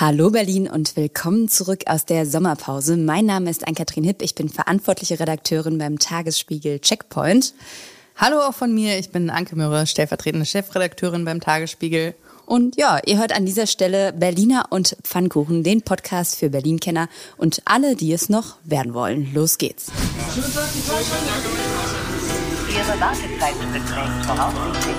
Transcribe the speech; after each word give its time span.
Hallo 0.00 0.30
Berlin 0.30 0.68
und 0.68 0.94
willkommen 0.94 1.48
zurück 1.48 1.80
aus 1.86 2.04
der 2.04 2.24
Sommerpause. 2.24 2.96
Mein 2.96 3.26
Name 3.26 3.50
ist 3.50 3.66
Ann-Kathrin 3.66 4.04
Hipp, 4.04 4.22
ich 4.22 4.36
bin 4.36 4.48
verantwortliche 4.48 5.18
Redakteurin 5.18 5.76
beim 5.76 5.98
Tagesspiegel 5.98 6.78
Checkpoint. 6.78 7.52
Hallo 8.14 8.38
auch 8.38 8.54
von 8.54 8.72
mir, 8.72 8.96
ich 8.96 9.10
bin 9.10 9.28
Anke 9.28 9.56
Mürre, 9.56 9.88
stellvertretende 9.88 10.46
Chefredakteurin 10.46 11.24
beim 11.24 11.40
Tagesspiegel. 11.40 12.14
Und 12.46 12.76
ja, 12.76 13.00
ihr 13.06 13.18
hört 13.18 13.34
an 13.34 13.44
dieser 13.44 13.66
Stelle 13.66 14.12
Berliner 14.12 14.66
und 14.70 14.96
Pfannkuchen, 15.02 15.64
den 15.64 15.82
Podcast 15.82 16.36
für 16.36 16.48
Berlin-Kenner 16.48 17.08
und 17.36 17.62
alle, 17.64 17.96
die 17.96 18.12
es 18.12 18.28
noch 18.28 18.54
werden 18.62 18.94
wollen. 18.94 19.34
Los 19.34 19.58
geht's. 19.58 19.90
Ihre 22.70 23.00
Wartezeit 23.00 23.58
beträgt 23.72 24.26
voraussichtlich 24.26 24.94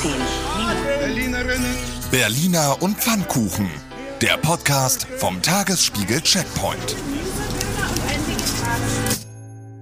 17 0.00 0.12
Minuten. 1.36 1.64
Berliner 2.10 2.80
und 2.80 2.96
Pfannkuchen. 2.96 3.68
Der 4.24 4.38
Podcast 4.38 5.06
vom 5.18 5.42
Tagesspiegel 5.42 6.18
Checkpoint. 6.22 6.96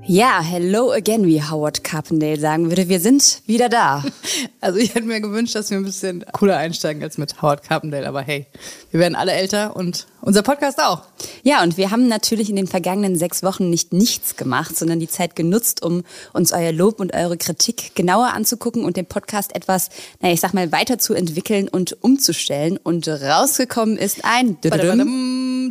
Ja, 0.09 0.42
hello 0.42 0.91
again, 0.91 1.27
wie 1.27 1.41
Howard 1.41 1.84
Carpendale 1.84 2.38
sagen 2.41 2.70
würde. 2.70 2.88
Wir 2.88 2.98
sind 2.98 3.42
wieder 3.47 3.69
da. 3.69 4.05
Also 4.61 4.78
ich 4.78 4.95
hätte 4.95 5.06
mir 5.06 5.20
gewünscht, 5.20 5.56
dass 5.56 5.70
wir 5.70 5.77
ein 5.77 5.84
bisschen 5.84 6.25
cooler 6.33 6.56
einsteigen 6.56 7.02
als 7.02 7.19
mit 7.19 7.42
Howard 7.42 7.65
Carpendale, 7.65 8.06
aber 8.06 8.23
hey, 8.23 8.47
wir 8.92 9.01
werden 9.01 9.16
alle 9.16 9.33
älter 9.33 9.75
und 9.75 10.06
unser 10.20 10.42
Podcast 10.42 10.80
auch. 10.80 11.02
Ja, 11.42 11.65
und 11.65 11.77
wir 11.77 11.91
haben 11.91 12.06
natürlich 12.06 12.48
in 12.48 12.55
den 12.55 12.69
vergangenen 12.69 13.16
sechs 13.16 13.42
Wochen 13.42 13.70
nicht 13.70 13.92
nichts 13.92 14.37
gemacht, 14.37 14.77
sondern 14.77 15.01
die 15.01 15.09
Zeit 15.09 15.34
genutzt, 15.34 15.83
um 15.83 16.05
uns 16.33 16.53
euer 16.53 16.70
Lob 16.70 17.00
und 17.00 17.12
eure 17.12 17.37
Kritik 17.37 17.97
genauer 17.97 18.28
anzugucken 18.34 18.84
und 18.84 18.97
den 18.97 19.06
Podcast 19.06 19.55
etwas, 19.56 19.89
naja, 20.20 20.34
ich 20.34 20.41
sag 20.41 20.55
mal, 20.55 20.70
weiterzuentwickeln 20.70 21.69
und 21.69 22.00
umzustellen. 22.03 22.78
Und 22.80 23.09
rausgekommen 23.09 23.97
ist 23.97 24.25
ein 24.25 24.61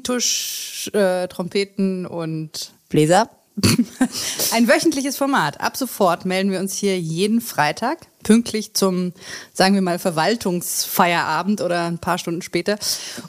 Tusch, 0.03 0.89
äh, 0.93 1.29
Trompeten 1.29 2.05
und 2.05 2.71
Bläser. 2.89 3.29
Ein 4.53 4.67
wöchentliches 4.67 5.17
Format. 5.17 5.61
Ab 5.61 5.77
sofort 5.77 6.25
melden 6.25 6.51
wir 6.51 6.59
uns 6.59 6.75
hier 6.75 6.99
jeden 6.99 7.41
Freitag, 7.41 8.07
pünktlich 8.23 8.73
zum, 8.73 9.13
sagen 9.53 9.75
wir 9.75 9.81
mal, 9.81 9.99
Verwaltungsfeierabend 9.99 11.61
oder 11.61 11.85
ein 11.85 11.99
paar 11.99 12.17
Stunden 12.17 12.41
später 12.41 12.77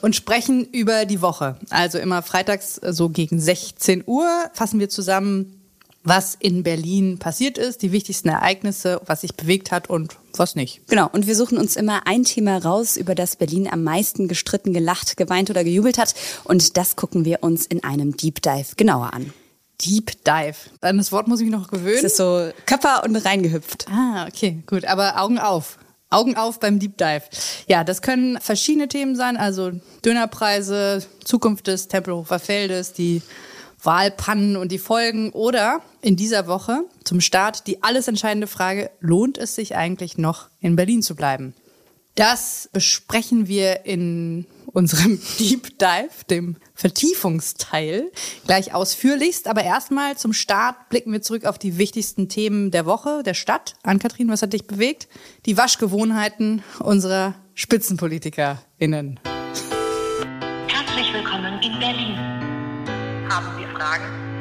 und 0.01 0.15
sprechen 0.15 0.65
über 0.65 1.05
die 1.05 1.21
Woche. 1.21 1.57
Also 1.69 1.97
immer 1.97 2.21
freitags 2.21 2.75
so 2.75 3.09
gegen 3.09 3.39
16 3.39 4.03
Uhr 4.05 4.27
fassen 4.53 4.79
wir 4.79 4.89
zusammen, 4.89 5.59
was 6.03 6.35
in 6.37 6.63
Berlin 6.63 7.17
passiert 7.17 7.57
ist, 7.57 7.81
die 7.81 7.93
wichtigsten 7.93 8.27
Ereignisse, 8.27 9.01
was 9.05 9.21
sich 9.21 9.35
bewegt 9.35 9.71
hat 9.71 9.89
und 9.89 10.17
was 10.35 10.55
nicht. 10.55 10.81
Genau, 10.87 11.09
und 11.11 11.27
wir 11.27 11.35
suchen 11.35 11.57
uns 11.57 11.77
immer 11.77 12.05
ein 12.07 12.23
Thema 12.23 12.57
raus, 12.57 12.97
über 12.97 13.15
das 13.15 13.37
Berlin 13.37 13.69
am 13.71 13.83
meisten 13.83 14.27
gestritten, 14.27 14.73
gelacht, 14.73 15.15
geweint 15.15 15.49
oder 15.49 15.63
gejubelt 15.63 15.97
hat. 15.97 16.13
Und 16.43 16.75
das 16.75 16.97
gucken 16.97 17.23
wir 17.23 17.41
uns 17.41 17.65
in 17.65 17.83
einem 17.83 18.17
Deep 18.17 18.41
Dive 18.41 18.75
genauer 18.75 19.13
an. 19.13 19.31
Deep 19.85 20.23
Dive. 20.23 20.55
An 20.81 20.97
das 20.97 21.11
Wort 21.11 21.27
muss 21.27 21.39
ich 21.39 21.45
mich 21.45 21.55
noch 21.55 21.69
gewöhnen. 21.69 21.97
Es 21.97 22.03
ist 22.03 22.17
so 22.17 22.49
Körper 22.65 23.03
und 23.03 23.15
reingehüpft. 23.15 23.85
Ah, 23.89 24.27
okay, 24.27 24.63
gut. 24.65 24.85
Aber 24.85 25.19
Augen 25.21 25.39
auf. 25.39 25.77
Augen 26.09 26.35
auf 26.37 26.59
beim 26.59 26.79
Deep 26.79 26.97
Dive. 26.97 27.23
Ja, 27.67 27.83
das 27.83 28.01
können 28.01 28.39
verschiedene 28.39 28.87
Themen 28.87 29.15
sein, 29.15 29.35
also 29.35 29.71
Dönerpreise, 30.05 31.03
Zukunft 31.23 31.67
des 31.67 31.87
Tempelhofer 31.87 32.39
Feldes, 32.39 32.93
die 32.93 33.21
Wahlpannen 33.81 34.55
und 34.55 34.71
die 34.71 34.77
Folgen 34.77 35.31
oder 35.31 35.81
in 36.01 36.15
dieser 36.15 36.47
Woche 36.47 36.85
zum 37.03 37.19
Start 37.19 37.67
die 37.67 37.83
alles 37.83 38.07
entscheidende 38.07 38.47
Frage, 38.47 38.91
lohnt 38.99 39.37
es 39.37 39.55
sich 39.55 39.75
eigentlich 39.75 40.17
noch 40.17 40.47
in 40.59 40.75
Berlin 40.75 41.01
zu 41.01 41.15
bleiben? 41.15 41.53
Das 42.15 42.69
besprechen 42.71 43.47
wir 43.47 43.85
in 43.85 44.45
unserem 44.73 45.19
Deep 45.39 45.79
Dive, 45.79 46.25
dem 46.29 46.57
Vertiefungsteil, 46.73 48.11
gleich 48.45 48.73
ausführlichst. 48.73 49.47
Aber 49.47 49.63
erstmal 49.63 50.17
zum 50.17 50.33
Start 50.33 50.89
blicken 50.89 51.13
wir 51.13 51.21
zurück 51.21 51.45
auf 51.45 51.57
die 51.57 51.77
wichtigsten 51.77 52.27
Themen 52.27 52.71
der 52.71 52.85
Woche, 52.85 53.23
der 53.23 53.35
Stadt. 53.35 53.75
Ann-Kathrin, 53.83 54.29
was 54.29 54.41
hat 54.41 54.53
dich 54.53 54.67
bewegt? 54.67 55.07
Die 55.45 55.57
Waschgewohnheiten 55.57 56.63
unserer 56.79 57.35
SpitzenpolitikerInnen. 57.53 59.19
Herzlich 60.67 61.13
willkommen 61.13 61.61
in 61.61 61.79
Berlin. 61.79 62.17
Haben 63.29 63.47
Sie 63.57 63.65
Fragen? 63.75 64.32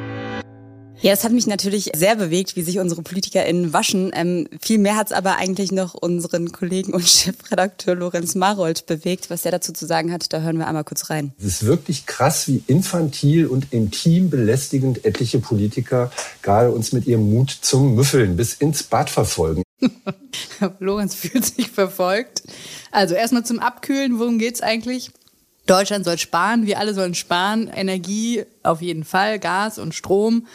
Ja, 1.03 1.13
es 1.13 1.25
hat 1.25 1.33
mich 1.33 1.49
natürlich 1.49 1.91
sehr 1.97 2.15
bewegt, 2.15 2.55
wie 2.55 2.63
sich 2.63 2.79
unsere 2.79 3.03
PolitikerInnen 3.03 3.73
waschen. 3.73 4.13
Ähm, 4.15 4.47
viel 4.61 4.79
mehr 4.79 4.95
hat 4.95 5.09
es 5.09 5.13
aber 5.13 5.35
eigentlich 5.37 5.73
noch 5.73 5.95
unseren 5.95 6.53
Kollegen 6.53 6.95
und 6.95 7.03
Chefredakteur 7.09 7.97
Lorenz 7.97 8.37
Marold 8.37 8.87
bewegt. 8.87 9.29
Was 9.29 9.45
er 9.45 9.51
dazu 9.51 9.73
zu 9.73 9.85
sagen 9.85 10.13
hat, 10.13 10.33
da 10.33 10.43
hören 10.43 10.59
wir 10.59 10.69
einmal 10.69 10.85
kurz 10.85 11.11
rein. 11.11 11.33
Es 11.41 11.47
ist 11.47 11.67
wirklich 11.67 12.07
krass, 12.07 12.47
wie 12.47 12.63
infantil 12.69 13.49
und 13.49 13.73
intim 13.73 14.31
belästigend 14.31 15.05
etliche 15.05 15.41
Politiker 15.41 16.13
gerade 16.41 16.71
uns 16.71 16.93
mit 16.93 17.05
ihrem 17.09 17.29
Mut 17.29 17.51
zum 17.51 17.97
Müffeln 17.97 18.37
bis 18.37 18.55
ins 18.55 18.85
Bad 18.85 19.11
verfolgen. 19.11 19.65
Lorenz 20.79 21.17
fühlt 21.17 21.45
sich 21.45 21.69
verfolgt. 21.69 22.45
Also 22.93 23.17
erstmal 23.17 23.45
zum 23.45 23.59
Abkühlen, 23.59 24.21
worum 24.21 24.39
geht's 24.39 24.61
eigentlich? 24.61 25.11
Deutschland 25.67 26.05
soll 26.05 26.19
sparen, 26.19 26.67
wir 26.67 26.79
alle 26.79 26.93
sollen 26.93 27.15
sparen, 27.15 27.69
Energie 27.69 28.45
auf 28.65 28.83
jeden 28.83 29.05
Fall, 29.05 29.39
Gas 29.39 29.79
und 29.79 29.95
Strom, 29.95 30.47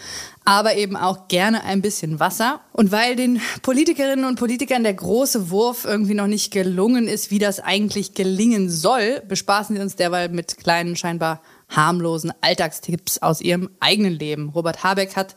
aber 0.47 0.75
eben 0.75 0.95
auch 0.95 1.27
gerne 1.27 1.65
ein 1.65 1.81
bisschen 1.81 2.21
Wasser. 2.21 2.61
Und 2.71 2.93
weil 2.93 3.17
den 3.17 3.41
Politikerinnen 3.63 4.23
und 4.23 4.39
Politikern 4.39 4.83
der 4.83 4.93
große 4.93 5.49
Wurf 5.49 5.83
irgendwie 5.83 6.13
noch 6.13 6.27
nicht 6.27 6.51
gelungen 6.51 7.09
ist, 7.09 7.31
wie 7.31 7.37
das 7.37 7.59
eigentlich 7.59 8.13
gelingen 8.13 8.69
soll, 8.69 9.21
bespaßen 9.27 9.75
sie 9.75 9.81
uns 9.81 9.97
derweil 9.97 10.29
mit 10.29 10.57
kleinen, 10.57 10.95
scheinbar 10.95 11.41
harmlosen 11.67 12.31
Alltagstipps 12.39 13.17
aus 13.17 13.41
ihrem 13.41 13.69
eigenen 13.81 14.13
Leben. 14.13 14.47
Robert 14.47 14.85
Habeck 14.85 15.17
hat 15.17 15.35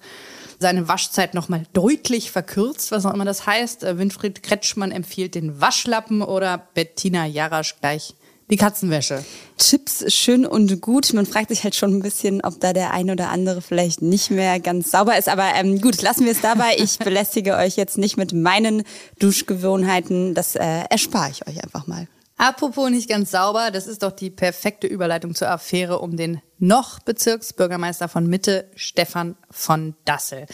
seine 0.61 0.87
Waschzeit 0.87 1.35
nochmal 1.35 1.65
deutlich 1.73 2.31
verkürzt, 2.31 2.93
was 2.93 3.05
auch 3.05 3.13
immer 3.13 3.25
das 3.25 3.47
heißt. 3.47 3.83
Winfried 3.83 4.45
Kretschmann 4.45 4.93
empfiehlt 4.93 5.35
den 5.35 5.61
Waschlappen 5.61 6.23
oder 6.23 6.69
Bettina 6.75 7.27
Jarasch 7.27 7.81
gleich 7.81 8.15
die 8.51 8.57
Katzenwäsche. 8.57 9.25
Chips 9.59 10.13
schön 10.13 10.45
und 10.45 10.81
gut. 10.81 11.13
Man 11.13 11.27
fragt 11.27 11.49
sich 11.51 11.65
halt 11.65 11.75
schon 11.75 11.97
ein 11.97 12.03
bisschen, 12.03 12.41
ob 12.43 12.61
da 12.61 12.73
der 12.73 12.93
ein 12.93 13.11
oder 13.11 13.31
andere 13.31 13.63
vielleicht 13.63 14.03
nicht 14.03 14.31
mehr 14.31 14.61
ganz 14.61 14.91
sauber 14.91 15.17
ist. 15.19 15.29
Aber 15.29 15.55
ähm, 15.55 15.81
gut, 15.81 16.03
lassen 16.03 16.25
wir 16.25 16.33
es 16.33 16.41
dabei. 16.41 16.77
Ich 16.79 16.99
belästige 16.99 17.57
euch 17.57 17.77
jetzt 17.77 17.99
nicht 17.99 18.17
mit 18.17 18.33
meinen 18.33 18.83
Duschgewohnheiten. 19.19 20.35
Das 20.35 20.57
äh, 20.57 20.85
erspare 20.91 21.31
ich 21.31 21.47
euch 21.47 21.63
einfach 21.63 21.87
mal. 21.87 22.07
Apropos 22.41 22.89
nicht 22.89 23.11
ganz 23.11 23.33
sauber, 23.33 23.71
das 23.71 23.87
ist 23.87 24.03
doch 24.03 24.13
die 24.13 24.31
perfekte 24.31 24.87
Überleitung 24.87 25.35
zur 25.35 25.51
Affäre 25.51 25.99
um 25.99 26.17
den 26.17 26.41
noch 26.59 26.99
Bezirksbürgermeister 26.99 28.09
von 28.09 28.27
Mitte, 28.27 28.71
Stefan 28.77 29.37
von 29.51 29.95
Dassel. 30.07 30.47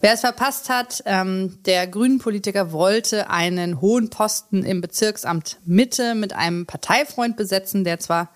Wer 0.00 0.14
es 0.14 0.20
verpasst 0.20 0.70
hat, 0.70 1.02
ähm, 1.04 1.58
der 1.66 1.88
grünen 1.88 2.20
Politiker 2.20 2.72
wollte 2.72 3.28
einen 3.28 3.82
hohen 3.82 4.08
Posten 4.08 4.64
im 4.64 4.80
Bezirksamt 4.80 5.58
Mitte 5.66 6.14
mit 6.14 6.32
einem 6.32 6.64
Parteifreund 6.64 7.36
besetzen, 7.36 7.84
der 7.84 8.00
zwar 8.00 8.30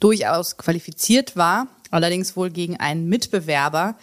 durchaus 0.00 0.56
qualifiziert 0.56 1.36
war, 1.36 1.66
allerdings 1.90 2.34
wohl 2.34 2.48
gegen 2.48 2.80
einen 2.80 3.10
Mitbewerber, 3.10 3.94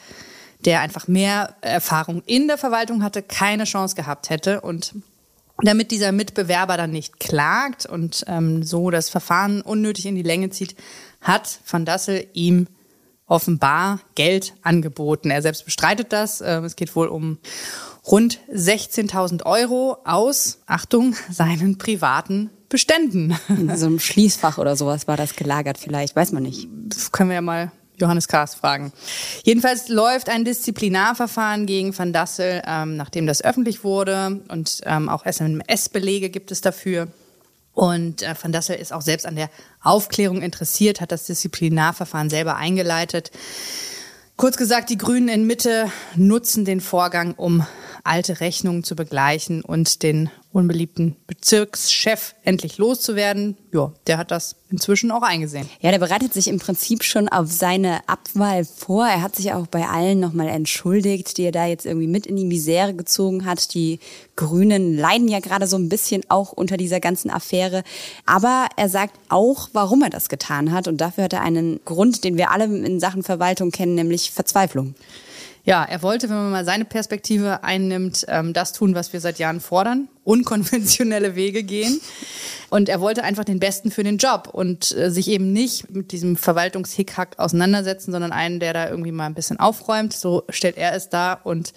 der 0.66 0.82
einfach 0.82 1.08
mehr 1.08 1.56
Erfahrung 1.62 2.22
in 2.28 2.48
der 2.48 2.60
Verwaltung 2.60 3.02
hatte, 3.02 3.24
keine 3.24 3.64
Chance 3.64 3.96
gehabt 3.96 4.30
hätte 4.30 4.62
und 4.62 4.94
damit 5.62 5.92
dieser 5.92 6.12
Mitbewerber 6.12 6.78
dann 6.78 6.92
nicht 6.92 7.20
klagt 7.20 7.86
und 7.86 8.26
ähm, 8.28 8.64
so 8.64 8.90
das 8.90 9.10
Verfahren 9.10 9.62
unnötig 9.62 10.06
in 10.06 10.16
die 10.16 10.24
Länge 10.24 10.50
zieht, 10.50 10.76
hat 11.22 11.60
Van 11.70 11.86
Dassel 11.86 12.28
ihm 12.34 12.68
offenbar 13.28 14.00
Geld 14.16 14.54
angeboten. 14.62 15.32
Er 15.32 15.42
selbst 15.42 15.66
bestreitet 15.66 16.14
das. 16.14 16.42
Ähm, 16.42 16.64
es 16.64 16.76
geht 16.76 16.96
wohl 16.96 17.08
um 17.08 17.40
rund 18.06 18.40
16.000 18.54 19.46
Euro 19.46 19.98
aus, 20.04 20.60
Achtung, 20.68 21.16
seinen 21.32 21.78
privaten 21.78 22.50
Beständen. 22.70 23.38
In 23.48 23.76
so 23.78 23.86
einem 23.86 24.00
Schließfach 24.00 24.58
oder 24.58 24.76
sowas 24.76 25.08
war 25.08 25.18
das 25.18 25.36
gelagert 25.36 25.78
vielleicht, 25.78 26.16
weiß 26.16 26.32
man 26.34 26.44
nicht. 26.44 26.68
Das 26.88 27.12
können 27.12 27.30
wir 27.30 27.36
ja 27.36 27.42
mal 27.42 27.72
Johannes 27.98 28.28
Kahrs 28.28 28.56
fragen. 28.56 28.92
Jedenfalls 29.44 29.90
läuft 29.90 30.30
ein 30.30 30.46
Disziplinarverfahren 30.46 31.66
gegen 31.66 31.98
Van 31.98 32.14
Dassel, 32.14 32.62
ähm, 32.68 32.98
nachdem 32.98 33.28
das 33.28 33.44
öffentlich 33.44 33.84
wurde 33.84 34.42
und 34.48 34.82
ähm, 34.86 35.10
auch 35.10 35.26
SMS-Belege 35.26 36.30
gibt 36.30 36.52
es 36.52 36.62
dafür. 36.62 37.08
Und 37.74 38.22
äh, 38.22 38.34
Van 38.42 38.52
Dassel 38.52 38.78
ist 38.78 38.94
auch 38.94 39.02
selbst 39.02 39.26
an 39.26 39.36
der 39.36 39.50
Aufklärung 39.82 40.42
interessiert, 40.42 41.02
hat 41.02 41.12
das 41.12 41.26
Disziplinarverfahren 41.26 42.30
selber 42.30 42.56
eingeleitet. 42.56 43.32
Kurz 44.38 44.58
gesagt, 44.58 44.90
die 44.90 44.98
Grünen 44.98 45.28
in 45.28 45.46
Mitte 45.46 45.92
nutzen 46.16 46.66
den 46.66 46.82
Vorgang, 46.82 47.36
um 47.36 47.66
alte 48.06 48.40
Rechnungen 48.40 48.84
zu 48.84 48.96
begleichen 48.96 49.62
und 49.62 50.04
den 50.04 50.30
unbeliebten 50.54 51.18
Bezirkschef 51.28 52.36
endlich 52.44 52.78
loszuwerden. 52.78 53.58
Ja, 53.74 53.92
der 54.08 54.18
hat 54.18 54.32
das 54.32 54.56
inzwischen 54.70 55.12
auch 55.12 55.24
eingesehen. 55.24 55.68
Ja, 55.82 55.92
der 55.92 56.00
bereitet 56.00 56.34
sich 56.34 56.48
im 56.48 56.60
Prinzip 56.60 57.04
schon 57.04 57.28
auf 57.28 57.52
seine 57.52 58.08
Abwahl 58.08 58.64
vor. 58.64 59.06
Er 59.06 59.22
hat 59.22 59.36
sich 59.36 59.52
auch 59.54 59.68
bei 59.68 59.88
allen 59.88 60.20
nochmal 60.20 60.48
entschuldigt, 60.48 61.38
die 61.38 61.44
er 61.44 61.52
da 61.52 61.66
jetzt 61.66 61.86
irgendwie 61.86 62.08
mit 62.08 62.26
in 62.26 62.36
die 62.36 62.46
Misere 62.46 62.94
gezogen 62.94 63.44
hat. 63.44 63.74
Die 63.74 64.00
Grünen 64.36 64.98
leiden 64.98 65.28
ja 65.28 65.40
gerade 65.40 65.68
so 65.68 65.76
ein 65.76 65.90
bisschen 65.90 66.24
auch 66.30 66.54
unter 66.54 66.78
dieser 66.78 67.00
ganzen 67.00 67.30
Affäre. 67.30 67.84
Aber 68.26 68.70
er 68.78 68.88
sagt 68.88 69.20
auch, 69.30 69.70
warum 69.74 70.04
er 70.04 70.10
das 70.10 70.30
getan 70.30 70.72
hat. 70.72 70.88
Und 70.88 71.02
dafür 71.02 71.26
hat 71.26 71.34
er 71.34 71.42
einen 71.42 71.80
Grund, 71.86 72.24
den 72.24 72.38
wir 72.38 72.52
alle 72.52 72.66
in 72.66 73.00
Sachen 73.00 73.24
Verwaltung 73.24 73.72
kennen, 73.72 73.96
nämlich 73.96 74.32
Verzweiflung. 74.32 74.96
Ja, 75.66 75.84
er 75.84 76.04
wollte, 76.04 76.30
wenn 76.30 76.36
man 76.36 76.52
mal 76.52 76.64
seine 76.66 76.86
Perspektive 76.86 77.64
einnimmt, 77.64 78.24
ähm, 78.28 78.54
das 78.54 78.72
tun, 78.72 78.94
was 78.94 79.14
wir 79.14 79.20
seit 79.20 79.40
Jahren 79.40 79.60
fordern, 79.60 80.08
unkonventionelle 80.24 81.36
Wege 81.36 81.64
gehen. 81.64 82.00
Und 82.70 82.88
er 82.88 83.02
wollte 83.02 83.24
einfach 83.24 83.46
den 83.46 83.60
Besten 83.60 83.90
für 83.90 84.04
den 84.04 84.18
Job 84.18 84.48
und 84.52 84.96
äh, 84.96 85.10
sich 85.10 85.28
eben 85.28 85.52
nicht 85.54 85.90
mit 85.90 86.12
diesem 86.12 86.38
Verwaltungshickhack 86.38 87.40
auseinandersetzen, 87.40 88.12
sondern 88.12 88.32
einen, 88.32 88.60
der 88.60 88.74
da 88.74 88.90
irgendwie 88.90 89.12
mal 89.12 89.26
ein 89.26 89.34
bisschen 89.34 89.60
aufräumt. 89.60 90.14
So 90.14 90.44
stellt 90.50 90.78
er 90.78 90.94
es 90.94 91.10
dar 91.10 91.44
und 91.46 91.74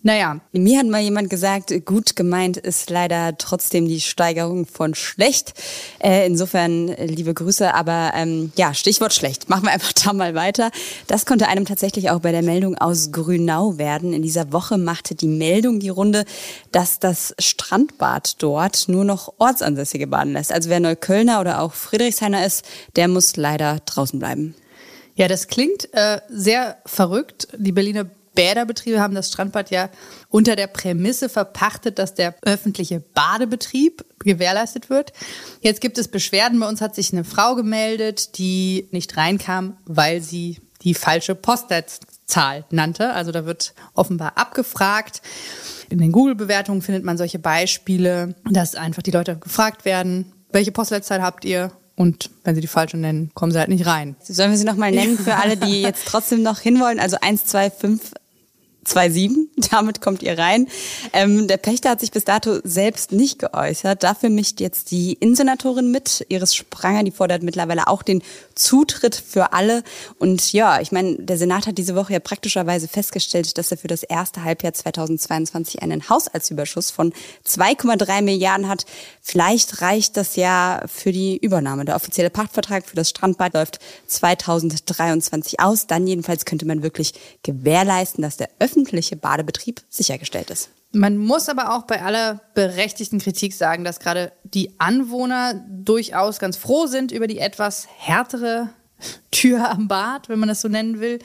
naja. 0.00 0.40
Mir 0.52 0.78
hat 0.78 0.86
mal 0.86 1.02
jemand 1.02 1.28
gesagt, 1.28 1.72
gut 1.84 2.14
gemeint 2.14 2.56
ist 2.56 2.88
leider 2.88 3.36
trotzdem 3.36 3.88
die 3.88 4.00
Steigerung 4.00 4.64
von 4.64 4.94
schlecht. 4.94 5.54
Äh, 5.98 6.24
insofern 6.26 6.88
äh, 6.88 7.06
liebe 7.06 7.34
Grüße, 7.34 7.74
aber 7.74 8.12
ähm, 8.14 8.52
ja, 8.56 8.74
Stichwort 8.74 9.12
schlecht. 9.12 9.48
Machen 9.48 9.64
wir 9.64 9.72
einfach 9.72 9.92
da 9.92 10.12
mal 10.12 10.36
weiter. 10.36 10.70
Das 11.08 11.26
konnte 11.26 11.48
einem 11.48 11.64
tatsächlich 11.64 12.10
auch 12.10 12.20
bei 12.20 12.30
der 12.30 12.42
Meldung 12.42 12.78
aus 12.78 13.10
Grünau 13.10 13.76
werden. 13.76 14.12
In 14.12 14.22
dieser 14.22 14.52
Woche 14.52 14.78
machte 14.78 15.16
die 15.16 15.26
Meldung 15.26 15.80
die 15.80 15.88
Runde, 15.88 16.24
dass 16.70 17.00
das 17.00 17.34
Strandbad 17.40 18.40
dort 18.40 18.88
nur 18.88 19.04
noch 19.04 19.34
Ortsansässige 19.38 20.06
baden 20.06 20.32
lässt. 20.32 20.52
Also 20.52 20.70
wer 20.70 20.78
Neuköllner 20.78 21.40
oder 21.40 21.60
auch 21.60 21.74
Friedrichshainer 21.74 22.46
ist, 22.46 22.64
der 22.94 23.08
muss 23.08 23.36
leider 23.36 23.80
draußen 23.84 24.20
bleiben. 24.20 24.54
Ja, 25.16 25.26
das 25.26 25.48
klingt 25.48 25.92
äh, 25.94 26.20
sehr 26.28 26.78
verrückt. 26.86 27.48
Die 27.58 27.72
Berliner 27.72 28.08
Bäderbetriebe 28.38 29.00
haben 29.00 29.16
das 29.16 29.30
Strandbad 29.30 29.72
ja 29.72 29.90
unter 30.28 30.54
der 30.54 30.68
Prämisse 30.68 31.28
verpachtet, 31.28 31.98
dass 31.98 32.14
der 32.14 32.36
öffentliche 32.42 33.00
Badebetrieb 33.00 34.04
gewährleistet 34.20 34.90
wird. 34.90 35.12
Jetzt 35.60 35.80
gibt 35.80 35.98
es 35.98 36.06
Beschwerden. 36.06 36.60
Bei 36.60 36.68
uns 36.68 36.80
hat 36.80 36.94
sich 36.94 37.12
eine 37.12 37.24
Frau 37.24 37.56
gemeldet, 37.56 38.38
die 38.38 38.86
nicht 38.92 39.16
reinkam, 39.16 39.76
weil 39.86 40.22
sie 40.22 40.60
die 40.82 40.94
falsche 40.94 41.34
Postleitzahl 41.34 42.64
nannte. 42.70 43.12
Also 43.12 43.32
da 43.32 43.44
wird 43.44 43.74
offenbar 43.94 44.38
abgefragt. 44.38 45.20
In 45.90 45.98
den 45.98 46.12
Google-Bewertungen 46.12 46.80
findet 46.80 47.02
man 47.02 47.18
solche 47.18 47.40
Beispiele, 47.40 48.36
dass 48.48 48.76
einfach 48.76 49.02
die 49.02 49.10
Leute 49.10 49.36
gefragt 49.36 49.84
werden, 49.84 50.32
welche 50.52 50.70
Postleitzahl 50.70 51.22
habt 51.22 51.44
ihr? 51.44 51.72
Und 51.96 52.30
wenn 52.44 52.54
sie 52.54 52.60
die 52.60 52.68
falsche 52.68 52.96
nennen, 52.96 53.32
kommen 53.34 53.50
sie 53.50 53.58
halt 53.58 53.68
nicht 53.68 53.84
rein. 53.84 54.14
Sollen 54.22 54.52
wir 54.52 54.56
sie 54.56 54.64
nochmal 54.64 54.92
nennen 54.92 55.18
für 55.18 55.34
alle, 55.34 55.56
die 55.56 55.82
jetzt 55.82 56.06
trotzdem 56.06 56.44
noch 56.44 56.60
hinwollen? 56.60 57.00
Also 57.00 57.16
1, 57.20 57.46
2, 57.46 57.70
5, 57.70 58.12
2,7. 58.88 59.48
Damit 59.70 60.00
kommt 60.00 60.22
ihr 60.22 60.38
rein. 60.38 60.68
Ähm, 61.12 61.48
der 61.48 61.56
Pächter 61.56 61.90
hat 61.90 62.00
sich 62.00 62.10
bis 62.10 62.24
dato 62.24 62.58
selbst 62.64 63.12
nicht 63.12 63.38
geäußert. 63.38 64.02
Dafür 64.02 64.30
mischt 64.30 64.60
jetzt 64.60 64.90
die 64.90 65.14
Insenatorin 65.14 65.90
mit. 65.90 66.26
Iris 66.28 66.54
Spranger, 66.54 67.04
die 67.04 67.10
fordert 67.10 67.42
mittlerweile 67.42 67.88
auch 67.88 68.02
den 68.02 68.22
Zutritt 68.58 69.14
für 69.14 69.52
alle. 69.52 69.82
Und 70.18 70.52
ja, 70.52 70.80
ich 70.80 70.92
meine, 70.92 71.16
der 71.16 71.38
Senat 71.38 71.66
hat 71.66 71.78
diese 71.78 71.94
Woche 71.94 72.12
ja 72.12 72.20
praktischerweise 72.20 72.88
festgestellt, 72.88 73.56
dass 73.56 73.70
er 73.70 73.78
für 73.78 73.88
das 73.88 74.02
erste 74.02 74.44
Halbjahr 74.44 74.74
2022 74.74 75.82
einen 75.82 76.08
Haushaltsüberschuss 76.08 76.90
von 76.90 77.12
2,3 77.46 78.22
Milliarden 78.22 78.68
hat. 78.68 78.84
Vielleicht 79.22 79.80
reicht 79.80 80.16
das 80.16 80.36
ja 80.36 80.82
für 80.86 81.12
die 81.12 81.36
Übernahme. 81.36 81.84
Der 81.84 81.96
offizielle 81.96 82.30
Pachtvertrag 82.30 82.86
für 82.86 82.96
das 82.96 83.10
Strandbad 83.10 83.54
läuft 83.54 83.78
2023 84.06 85.60
aus. 85.60 85.86
Dann 85.86 86.06
jedenfalls 86.06 86.44
könnte 86.44 86.66
man 86.66 86.82
wirklich 86.82 87.14
gewährleisten, 87.42 88.22
dass 88.22 88.36
der 88.36 88.50
öffentliche 88.58 89.16
Badebetrieb 89.16 89.82
sichergestellt 89.88 90.50
ist. 90.50 90.70
Man 90.92 91.18
muss 91.18 91.48
aber 91.50 91.74
auch 91.74 91.82
bei 91.82 92.02
aller 92.02 92.40
berechtigten 92.54 93.18
Kritik 93.18 93.52
sagen, 93.52 93.84
dass 93.84 94.00
gerade 94.00 94.32
die 94.42 94.80
Anwohner 94.80 95.62
durchaus 95.68 96.38
ganz 96.38 96.56
froh 96.56 96.86
sind 96.86 97.12
über 97.12 97.26
die 97.26 97.38
etwas 97.38 97.86
härtere 97.98 98.70
Tür 99.30 99.70
am 99.70 99.86
Bad, 99.86 100.28
wenn 100.28 100.38
man 100.38 100.48
das 100.48 100.62
so 100.62 100.68
nennen 100.68 101.00
will. 101.00 101.18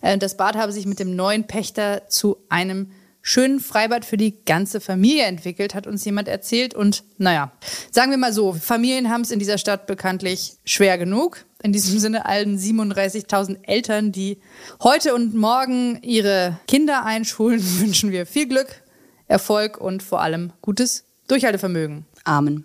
Äh, 0.00 0.16
das 0.18 0.36
Bad 0.36 0.56
habe 0.56 0.72
sich 0.72 0.86
mit 0.86 0.98
dem 0.98 1.14
neuen 1.16 1.46
Pächter 1.46 2.08
zu 2.08 2.38
einem 2.48 2.90
schönen 3.22 3.60
Freibad 3.60 4.04
für 4.06 4.16
die 4.16 4.42
ganze 4.44 4.80
Familie 4.80 5.24
entwickelt, 5.24 5.74
hat 5.74 5.86
uns 5.86 6.04
jemand 6.04 6.26
erzählt. 6.26 6.74
Und 6.74 7.04
naja, 7.18 7.52
sagen 7.90 8.10
wir 8.10 8.18
mal 8.18 8.32
so, 8.32 8.54
Familien 8.54 9.10
haben 9.10 9.20
es 9.20 9.30
in 9.30 9.38
dieser 9.38 9.58
Stadt 9.58 9.86
bekanntlich 9.86 10.54
schwer 10.64 10.96
genug. 10.96 11.44
In 11.62 11.72
diesem 11.72 11.98
Sinne 11.98 12.24
allen 12.24 12.58
37.000 12.58 13.58
Eltern, 13.64 14.12
die 14.12 14.38
heute 14.82 15.14
und 15.14 15.34
morgen 15.34 15.98
ihre 16.02 16.58
Kinder 16.66 17.04
einschulen, 17.04 17.60
wünschen 17.80 18.10
wir 18.10 18.24
viel 18.24 18.48
Glück, 18.48 18.82
Erfolg 19.30 19.78
und 19.80 20.02
vor 20.02 20.20
allem 20.20 20.52
gutes 20.60 21.04
Durchhaltevermögen. 21.28 22.04
Amen. 22.24 22.64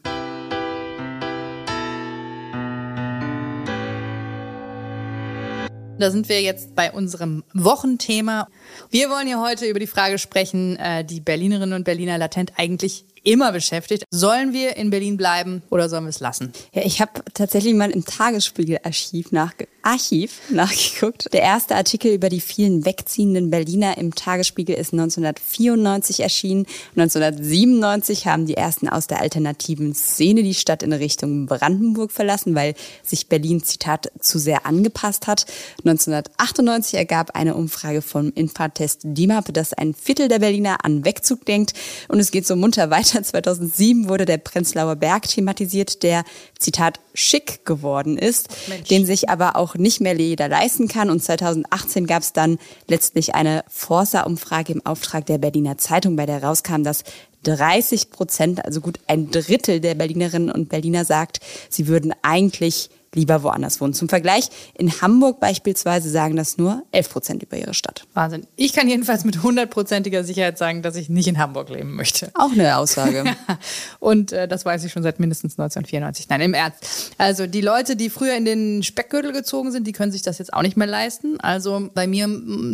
Da 5.97 6.11
sind 6.11 6.27
wir 6.27 6.41
jetzt 6.41 6.75
bei 6.75 6.91
unserem 6.91 7.43
Wochenthema. 7.53 8.47
Wir 8.89 9.09
wollen 9.09 9.27
ja 9.29 9.41
heute 9.41 9.65
über 9.65 9.79
die 9.79 9.87
Frage 9.87 10.17
sprechen, 10.17 10.75
äh, 10.77 11.05
die 11.05 11.21
Berlinerinnen 11.21 11.73
und 11.73 11.85
Berliner 11.85 12.17
latent 12.17 12.53
eigentlich 12.57 13.05
immer 13.25 13.51
beschäftigt. 13.51 14.05
Sollen 14.11 14.53
wir 14.53 14.77
in 14.77 14.89
Berlin 14.89 15.17
bleiben 15.17 15.63
oder 15.69 15.89
sollen 15.89 16.05
wir 16.05 16.09
es 16.09 16.21
lassen? 16.21 16.53
Ja, 16.73 16.83
ich 16.85 17.01
habe 17.01 17.23
tatsächlich 17.33 17.73
mal 17.73 17.91
im 17.91 18.05
Tagesspiegel-Archiv 18.05 19.31
nachge 19.31 19.67
Archiv 19.85 20.41
nachgeguckt. 20.49 21.31
Der 21.31 21.41
erste 21.41 21.75
Artikel 21.75 22.11
über 22.11 22.29
die 22.29 22.41
vielen 22.41 22.85
wegziehenden 22.85 23.51
Berliner 23.51 23.99
im 23.99 24.15
Tagesspiegel 24.15 24.75
ist 24.75 24.93
1994 24.93 26.21
erschienen. 26.21 26.65
1997 26.95 28.25
haben 28.25 28.47
die 28.47 28.55
ersten 28.57 28.89
aus 28.89 29.05
der 29.05 29.21
alternativen 29.21 29.93
Szene 29.93 30.41
die 30.41 30.55
Stadt 30.55 30.81
in 30.81 30.91
Richtung 30.91 31.45
Brandenburg 31.45 32.11
verlassen, 32.11 32.55
weil 32.55 32.73
sich 33.03 33.27
Berlin, 33.27 33.61
Zitat, 33.61 34.11
zu 34.19 34.39
sehr 34.39 34.65
angepasst 34.65 35.27
hat. 35.27 35.45
1998 35.83 36.95
ergab 36.95 37.35
eine 37.35 37.53
Umfrage 37.53 38.01
vom 38.01 38.31
Infratest 38.33 39.01
DIMAP, 39.03 39.53
dass 39.53 39.73
ein 39.73 39.93
Viertel 39.93 40.29
der 40.29 40.39
Berliner 40.39 40.83
an 40.83 41.05
Wegzug 41.05 41.45
denkt. 41.45 41.73
Und 42.07 42.19
es 42.19 42.31
geht 42.31 42.47
so 42.47 42.55
munter 42.55 42.89
weiter. 42.89 43.14
2007 43.23 44.09
wurde 44.09 44.25
der 44.25 44.37
Prenzlauer 44.37 44.95
Berg 44.95 45.27
thematisiert, 45.27 46.03
der, 46.03 46.23
Zitat, 46.57 46.99
schick 47.13 47.65
geworden 47.65 48.17
ist, 48.17 48.49
Mensch. 48.67 48.87
den 48.89 49.05
sich 49.05 49.29
aber 49.29 49.55
auch 49.55 49.75
nicht 49.75 50.01
mehr 50.01 50.15
jeder 50.15 50.47
leisten 50.47 50.87
kann. 50.87 51.09
Und 51.09 51.23
2018 51.23 52.07
gab 52.07 52.23
es 52.23 52.33
dann 52.33 52.57
letztlich 52.87 53.35
eine 53.35 53.63
Forsa-Umfrage 53.69 54.73
im 54.73 54.85
Auftrag 54.85 55.25
der 55.25 55.37
Berliner 55.37 55.77
Zeitung, 55.77 56.15
bei 56.15 56.25
der 56.25 56.43
rauskam, 56.43 56.83
dass 56.83 57.03
30 57.43 58.09
Prozent, 58.09 58.65
also 58.65 58.81
gut 58.81 58.99
ein 59.07 59.31
Drittel 59.31 59.79
der 59.79 59.95
Berlinerinnen 59.95 60.51
und 60.51 60.69
Berliner 60.69 61.05
sagt, 61.05 61.39
sie 61.69 61.87
würden 61.87 62.13
eigentlich 62.21 62.89
lieber 63.15 63.43
woanders 63.43 63.81
wohnen. 63.81 63.93
Zum 63.93 64.09
Vergleich, 64.09 64.49
in 64.73 65.01
Hamburg 65.01 65.39
beispielsweise 65.39 66.09
sagen 66.09 66.35
das 66.35 66.57
nur 66.57 66.83
11 66.91 67.09
Prozent 67.09 67.43
über 67.43 67.57
ihre 67.57 67.73
Stadt. 67.73 68.05
Wahnsinn. 68.13 68.45
Ich 68.55 68.73
kann 68.73 68.87
jedenfalls 68.87 69.25
mit 69.25 69.41
hundertprozentiger 69.41 70.23
Sicherheit 70.23 70.57
sagen, 70.57 70.81
dass 70.81 70.95
ich 70.95 71.09
nicht 71.09 71.27
in 71.27 71.37
Hamburg 71.39 71.69
leben 71.69 71.95
möchte. 71.95 72.29
Auch 72.33 72.51
eine 72.51 72.77
Aussage. 72.77 73.23
Und 73.99 74.31
äh, 74.31 74.47
das 74.47 74.65
weiß 74.65 74.83
ich 74.83 74.91
schon 74.91 75.03
seit 75.03 75.19
mindestens 75.19 75.53
1994. 75.53 76.29
Nein, 76.29 76.41
im 76.41 76.53
Ernst. 76.53 77.13
Also 77.17 77.47
die 77.47 77.61
Leute, 77.61 77.95
die 77.95 78.09
früher 78.09 78.35
in 78.35 78.45
den 78.45 78.83
Speckgürtel 78.83 79.31
gezogen 79.31 79.71
sind, 79.71 79.87
die 79.87 79.91
können 79.91 80.11
sich 80.11 80.21
das 80.21 80.37
jetzt 80.37 80.53
auch 80.53 80.61
nicht 80.61 80.77
mehr 80.77 80.87
leisten. 80.87 81.39
Also 81.39 81.89
bei 81.93 82.07
mir 82.07 82.27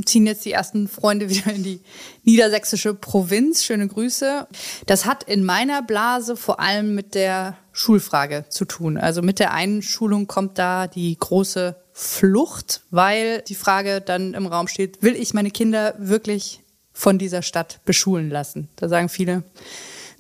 ziehen 0.06 0.26
jetzt 0.26 0.46
die 0.46 0.52
ersten 0.52 0.88
Freunde 0.88 1.30
wieder 1.30 1.54
in 1.54 1.64
die 1.64 1.82
niedersächsische 2.24 2.94
Provinz. 2.94 3.64
Schöne 3.64 3.88
Grüße. 3.88 4.48
Das 4.86 5.06
hat 5.06 5.24
in 5.24 5.44
meiner 5.44 5.82
Blase 5.82 6.36
vor 6.36 6.60
allem 6.60 6.96
mit 6.96 7.16
der 7.16 7.58
Schulfrage 7.72 8.46
zu 8.50 8.66
tun. 8.66 8.98
Also 8.98 9.22
mit 9.22 9.40
der 9.40 9.54
Einschulung 9.54 10.28
kommt 10.28 10.58
da 10.58 10.88
die 10.88 11.16
große 11.18 11.76
Flucht, 11.94 12.82
weil 12.90 13.42
die 13.48 13.56
Frage 13.56 14.02
dann 14.02 14.34
im 14.34 14.48
Raum 14.48 14.68
steht, 14.68 15.02
will 15.04 15.16
ich 15.16 15.34
meine 15.34 15.52
Kinder 15.52 15.96
wirklich 15.98 16.62
von 16.94 17.18
dieser 17.18 17.42
Stadt 17.42 17.80
beschulen 17.86 18.30
lassen? 18.30 18.70
Da 18.76 18.90
sagen 18.90 19.10
viele, 19.10 19.44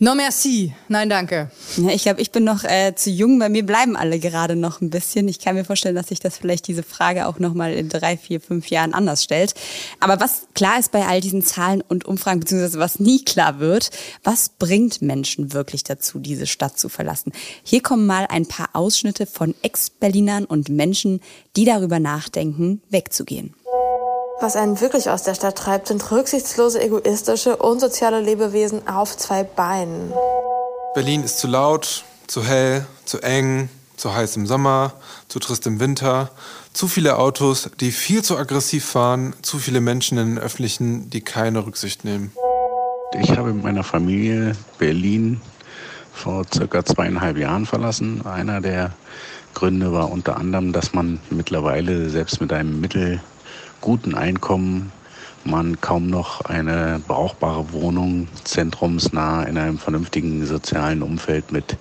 No 0.03 0.15
merci. 0.15 0.73
Nein, 0.87 1.11
danke. 1.11 1.51
Ja, 1.77 1.89
ich 1.91 2.01
glaube, 2.01 2.21
ich 2.21 2.31
bin 2.31 2.43
noch 2.43 2.63
äh, 2.63 2.95
zu 2.95 3.11
jung. 3.11 3.37
Bei 3.37 3.49
mir 3.49 3.63
bleiben 3.63 3.95
alle 3.95 4.17
gerade 4.17 4.55
noch 4.55 4.81
ein 4.81 4.89
bisschen. 4.89 5.27
Ich 5.27 5.37
kann 5.37 5.53
mir 5.53 5.63
vorstellen, 5.63 5.93
dass 5.93 6.07
sich 6.07 6.19
das 6.19 6.39
vielleicht 6.39 6.67
diese 6.67 6.81
Frage 6.81 7.27
auch 7.27 7.37
noch 7.37 7.53
mal 7.53 7.71
in 7.71 7.87
drei, 7.87 8.17
vier, 8.17 8.41
fünf 8.41 8.71
Jahren 8.71 8.95
anders 8.95 9.23
stellt. 9.23 9.53
Aber 9.99 10.19
was 10.19 10.47
klar 10.55 10.79
ist 10.79 10.91
bei 10.91 11.05
all 11.05 11.21
diesen 11.21 11.43
Zahlen 11.43 11.83
und 11.87 12.05
Umfragen, 12.05 12.39
beziehungsweise 12.39 12.79
was 12.79 12.99
nie 12.99 13.23
klar 13.23 13.59
wird, 13.59 13.91
was 14.23 14.49
bringt 14.49 15.03
Menschen 15.03 15.53
wirklich 15.53 15.83
dazu, 15.83 16.17
diese 16.17 16.47
Stadt 16.47 16.79
zu 16.79 16.89
verlassen? 16.89 17.31
Hier 17.61 17.83
kommen 17.83 18.07
mal 18.07 18.25
ein 18.27 18.47
paar 18.47 18.69
Ausschnitte 18.73 19.27
von 19.27 19.53
Ex-Berlinern 19.61 20.45
und 20.45 20.69
Menschen, 20.69 21.21
die 21.55 21.65
darüber 21.65 21.99
nachdenken, 21.99 22.81
wegzugehen. 22.89 23.53
Was 24.41 24.55
einen 24.55 24.81
wirklich 24.81 25.07
aus 25.11 25.21
der 25.21 25.35
Stadt 25.35 25.55
treibt, 25.55 25.87
sind 25.87 26.11
rücksichtslose, 26.11 26.81
egoistische, 26.81 27.57
unsoziale 27.57 28.19
Lebewesen 28.19 28.87
auf 28.87 29.15
zwei 29.15 29.43
Beinen. 29.43 30.11
Berlin 30.95 31.23
ist 31.23 31.37
zu 31.37 31.45
laut, 31.45 32.03
zu 32.25 32.43
hell, 32.43 32.87
zu 33.05 33.19
eng, 33.19 33.69
zu 33.97 34.15
heiß 34.15 34.37
im 34.37 34.47
Sommer, 34.47 34.93
zu 35.27 35.37
trist 35.37 35.67
im 35.67 35.79
Winter, 35.79 36.31
zu 36.73 36.87
viele 36.87 37.19
Autos, 37.19 37.69
die 37.79 37.91
viel 37.91 38.23
zu 38.23 38.35
aggressiv 38.35 38.83
fahren, 38.83 39.35
zu 39.43 39.59
viele 39.59 39.79
Menschen 39.79 40.17
in 40.17 40.35
den 40.35 40.39
öffentlichen, 40.39 41.11
die 41.11 41.21
keine 41.21 41.63
Rücksicht 41.63 42.03
nehmen. 42.03 42.31
Ich 43.21 43.37
habe 43.37 43.53
mit 43.53 43.63
meiner 43.63 43.83
Familie 43.83 44.53
Berlin 44.79 45.39
vor 46.13 46.45
circa 46.51 46.83
zweieinhalb 46.83 47.37
Jahren 47.37 47.67
verlassen. 47.67 48.25
Einer 48.25 48.59
der 48.59 48.93
Gründe 49.53 49.93
war 49.93 50.09
unter 50.09 50.37
anderem, 50.37 50.73
dass 50.73 50.93
man 50.93 51.19
mittlerweile 51.29 52.09
selbst 52.09 52.41
mit 52.41 52.51
einem 52.51 52.81
mittelguten 53.81 54.13
Einkommen 54.13 54.91
man 55.43 55.81
kaum 55.81 56.07
noch 56.07 56.41
eine 56.41 57.01
brauchbare 57.07 57.73
Wohnung 57.73 58.27
zentrumsnah 58.43 59.41
in 59.43 59.57
einem 59.57 59.79
vernünftigen 59.79 60.45
sozialen 60.45 61.01
Umfeld 61.01 61.51
mit 61.51 61.77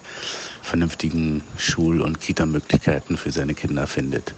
vernünftigen 0.63 1.43
Schul- 1.59 2.01
und 2.01 2.23
Kita-Möglichkeiten 2.23 3.19
für 3.19 3.31
seine 3.31 3.53
Kinder 3.53 3.87
findet. 3.87 4.35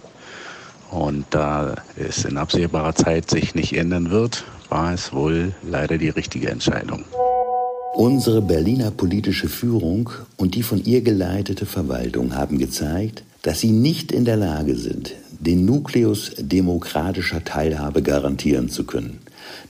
Und 0.91 1.25
da 1.29 1.75
es 1.95 2.25
in 2.25 2.37
absehbarer 2.37 2.95
Zeit 2.95 3.29
sich 3.29 3.55
nicht 3.55 3.77
ändern 3.77 4.11
wird, 4.11 4.43
war 4.67 4.93
es 4.93 5.13
wohl 5.13 5.53
leider 5.63 5.97
die 5.97 6.09
richtige 6.09 6.49
Entscheidung. 6.49 7.05
Unsere 7.95 8.41
Berliner 8.41 8.91
politische 8.91 9.47
Führung 9.47 10.09
und 10.35 10.55
die 10.55 10.63
von 10.63 10.83
ihr 10.83 11.01
geleitete 11.01 11.65
Verwaltung 11.65 12.35
haben 12.35 12.57
gezeigt, 12.57 13.23
dass 13.41 13.61
sie 13.61 13.71
nicht 13.71 14.11
in 14.11 14.25
der 14.25 14.35
Lage 14.35 14.75
sind, 14.75 15.15
den 15.43 15.65
Nukleus 15.65 16.33
demokratischer 16.37 17.43
Teilhabe 17.43 18.01
garantieren 18.01 18.69
zu 18.69 18.85
können, 18.85 19.19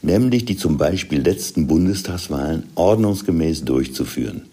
nämlich 0.01 0.45
die 0.45 0.55
zum 0.55 0.77
Beispiel 0.77 1.21
letzten 1.21 1.67
Bundestagswahlen 1.67 2.63
ordnungsgemäß 2.75 3.65
durchzuführen. 3.65 4.43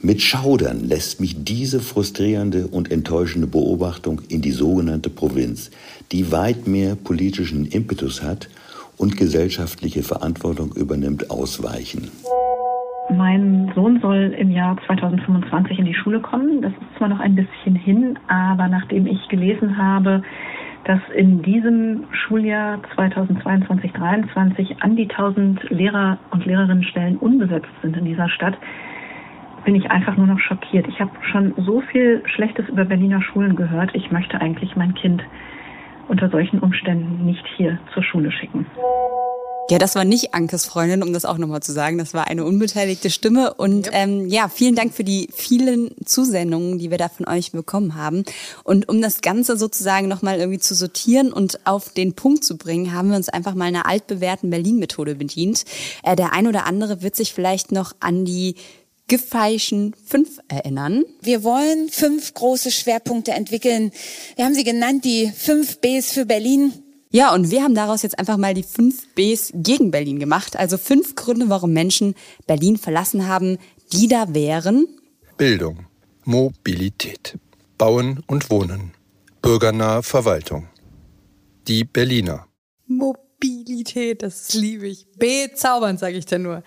Mit 0.00 0.20
Schaudern 0.20 0.84
lässt 0.84 1.20
mich 1.20 1.44
diese 1.44 1.80
frustrierende 1.80 2.66
und 2.66 2.90
enttäuschende 2.90 3.46
Beobachtung 3.46 4.20
in 4.28 4.42
die 4.42 4.50
sogenannte 4.50 5.10
Provinz, 5.10 5.70
die 6.10 6.32
weit 6.32 6.66
mehr 6.66 6.96
politischen 6.96 7.66
Impetus 7.66 8.22
hat 8.22 8.48
und 8.96 9.16
gesellschaftliche 9.16 10.02
Verantwortung 10.02 10.72
übernimmt, 10.74 11.30
ausweichen. 11.30 12.10
Mein 13.10 13.70
Sohn 13.74 14.00
soll 14.00 14.34
im 14.38 14.50
Jahr 14.50 14.76
2025 14.86 15.78
in 15.78 15.84
die 15.84 15.94
Schule 15.94 16.20
kommen. 16.20 16.62
Das 16.62 16.72
ist 16.72 16.98
zwar 16.98 17.08
noch 17.08 17.20
ein 17.20 17.34
bisschen 17.34 17.74
hin, 17.74 18.18
aber 18.28 18.68
nachdem 18.68 19.06
ich 19.06 19.28
gelesen 19.28 19.76
habe, 19.76 20.22
dass 20.84 21.00
in 21.14 21.42
diesem 21.42 22.04
Schuljahr 22.12 22.80
2022-23 22.96 24.80
an 24.80 24.96
die 24.96 25.08
1000 25.08 25.70
Lehrer 25.70 26.18
und 26.30 26.44
Lehrerinnenstellen 26.44 27.16
unbesetzt 27.18 27.70
sind 27.82 27.96
in 27.96 28.04
dieser 28.04 28.28
Stadt, 28.28 28.56
bin 29.64 29.76
ich 29.76 29.90
einfach 29.90 30.16
nur 30.16 30.26
noch 30.26 30.40
schockiert. 30.40 30.88
Ich 30.88 31.00
habe 31.00 31.12
schon 31.30 31.54
so 31.56 31.80
viel 31.80 32.22
Schlechtes 32.26 32.68
über 32.68 32.84
Berliner 32.84 33.22
Schulen 33.22 33.54
gehört. 33.54 33.94
Ich 33.94 34.10
möchte 34.10 34.40
eigentlich 34.40 34.74
mein 34.74 34.94
Kind 34.94 35.22
unter 36.08 36.28
solchen 36.28 36.58
Umständen 36.58 37.24
nicht 37.24 37.46
hier 37.56 37.78
zur 37.94 38.02
Schule 38.02 38.32
schicken. 38.32 38.66
Ja, 39.72 39.78
das 39.78 39.94
war 39.94 40.04
nicht 40.04 40.34
Ankes 40.34 40.66
Freundin, 40.66 41.02
um 41.02 41.14
das 41.14 41.24
auch 41.24 41.38
nochmal 41.38 41.62
zu 41.62 41.72
sagen. 41.72 41.96
Das 41.96 42.12
war 42.12 42.26
eine 42.28 42.44
unbeteiligte 42.44 43.08
Stimme. 43.08 43.54
Und 43.54 43.86
yep. 43.86 43.94
ähm, 43.94 44.28
ja, 44.28 44.50
vielen 44.50 44.74
Dank 44.74 44.92
für 44.92 45.02
die 45.02 45.30
vielen 45.34 45.92
Zusendungen, 46.04 46.78
die 46.78 46.90
wir 46.90 46.98
da 46.98 47.08
von 47.08 47.26
euch 47.26 47.52
bekommen 47.52 47.94
haben. 47.94 48.24
Und 48.64 48.90
um 48.90 49.00
das 49.00 49.22
Ganze 49.22 49.56
sozusagen 49.56 50.08
nochmal 50.08 50.40
irgendwie 50.40 50.58
zu 50.58 50.74
sortieren 50.74 51.32
und 51.32 51.66
auf 51.66 51.88
den 51.88 52.12
Punkt 52.12 52.44
zu 52.44 52.58
bringen, 52.58 52.92
haben 52.92 53.08
wir 53.08 53.16
uns 53.16 53.30
einfach 53.30 53.54
mal 53.54 53.64
einer 53.64 53.86
altbewährten 53.86 54.50
Berlin-Methode 54.50 55.14
bedient. 55.14 55.64
Äh, 56.02 56.16
der 56.16 56.34
ein 56.34 56.46
oder 56.46 56.66
andere 56.66 57.00
wird 57.00 57.16
sich 57.16 57.32
vielleicht 57.32 57.72
noch 57.72 57.94
an 57.98 58.26
die 58.26 58.56
Giffeyschen 59.08 59.94
fünf 60.04 60.38
erinnern. 60.48 61.02
Wir 61.22 61.44
wollen 61.44 61.88
fünf 61.88 62.34
große 62.34 62.70
Schwerpunkte 62.72 63.30
entwickeln. 63.30 63.90
Wir 64.36 64.44
haben 64.44 64.54
sie 64.54 64.64
genannt, 64.64 65.06
die 65.06 65.32
fünf 65.34 65.78
Bs 65.78 66.12
für 66.12 66.26
Berlin. 66.26 66.74
Ja, 67.14 67.34
und 67.34 67.50
wir 67.50 67.62
haben 67.62 67.74
daraus 67.74 68.00
jetzt 68.00 68.18
einfach 68.18 68.38
mal 68.38 68.54
die 68.54 68.62
fünf 68.62 69.06
Bs 69.14 69.52
gegen 69.56 69.90
Berlin 69.90 70.18
gemacht. 70.18 70.56
Also 70.56 70.78
fünf 70.78 71.14
Gründe, 71.14 71.50
warum 71.50 71.74
Menschen 71.74 72.14
Berlin 72.46 72.78
verlassen 72.78 73.28
haben, 73.28 73.58
die 73.92 74.08
da 74.08 74.32
wären. 74.32 74.88
Bildung, 75.36 75.86
Mobilität, 76.24 77.38
Bauen 77.76 78.22
und 78.26 78.48
Wohnen, 78.48 78.92
bürgernahe 79.42 80.02
Verwaltung. 80.02 80.68
Die 81.68 81.84
Berliner. 81.84 82.46
Mobilität, 82.86 84.22
das 84.22 84.54
liebe 84.54 84.88
ich. 84.88 85.06
Bezaubernd, 85.18 86.00
sage 86.00 86.16
ich 86.16 86.24
da 86.24 86.38
nur. 86.38 86.62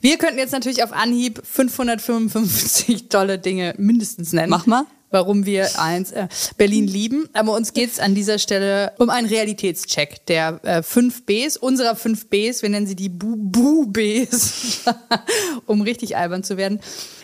Wir 0.00 0.16
könnten 0.16 0.38
jetzt 0.38 0.52
natürlich 0.52 0.82
auf 0.82 0.92
Anhieb 0.94 1.42
555 1.44 3.08
tolle 3.10 3.38
Dinge 3.38 3.74
mindestens 3.76 4.32
nennen. 4.32 4.48
Mach 4.48 4.64
mal 4.64 4.86
warum 5.10 5.46
wir 5.46 5.78
eins 5.78 6.12
äh, 6.12 6.28
Berlin 6.56 6.86
lieben. 6.86 7.28
Aber 7.32 7.54
uns 7.54 7.72
geht's 7.72 7.98
an 7.98 8.14
dieser 8.14 8.38
Stelle 8.38 8.92
um 8.98 9.10
einen 9.10 9.28
Realitätscheck 9.28 10.26
der 10.26 10.60
äh, 10.64 10.82
fünf 10.82 11.26
Bs, 11.26 11.56
unserer 11.56 11.96
fünf 11.96 12.28
Bs, 12.28 12.62
wir 12.62 12.68
nennen 12.68 12.86
sie 12.86 12.96
die 12.96 13.08
Bu-Bs, 13.08 14.84
um 15.66 15.82
richtig 15.82 16.16
albern 16.16 16.42
zu 16.42 16.56
werden. 16.56 16.80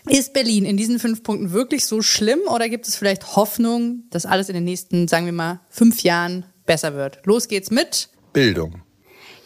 Ist 0.09 0.33
Berlin 0.33 0.65
in 0.65 0.77
diesen 0.77 0.99
fünf 0.99 1.23
Punkten 1.23 1.53
wirklich 1.53 1.85
so 1.85 2.03
schlimm 2.03 2.41
oder 2.49 2.69
gibt 2.69 2.87
es 2.87 2.97
vielleicht 2.97 3.37
Hoffnung, 3.37 4.05
dass 4.11 4.27
alles 4.27 4.49
in 4.49 4.55
den 4.55 4.65
nächsten, 4.65 5.09
sagen 5.09 5.27
wir 5.27 5.33
mal, 5.33 5.61
fünf 5.69 6.03
Jahren 6.03 6.47
besser 6.65 6.95
wird? 6.95 7.21
Los 7.25 7.49
geht's 7.49 7.71
mit 7.71 8.09
Bildung. 8.33 8.86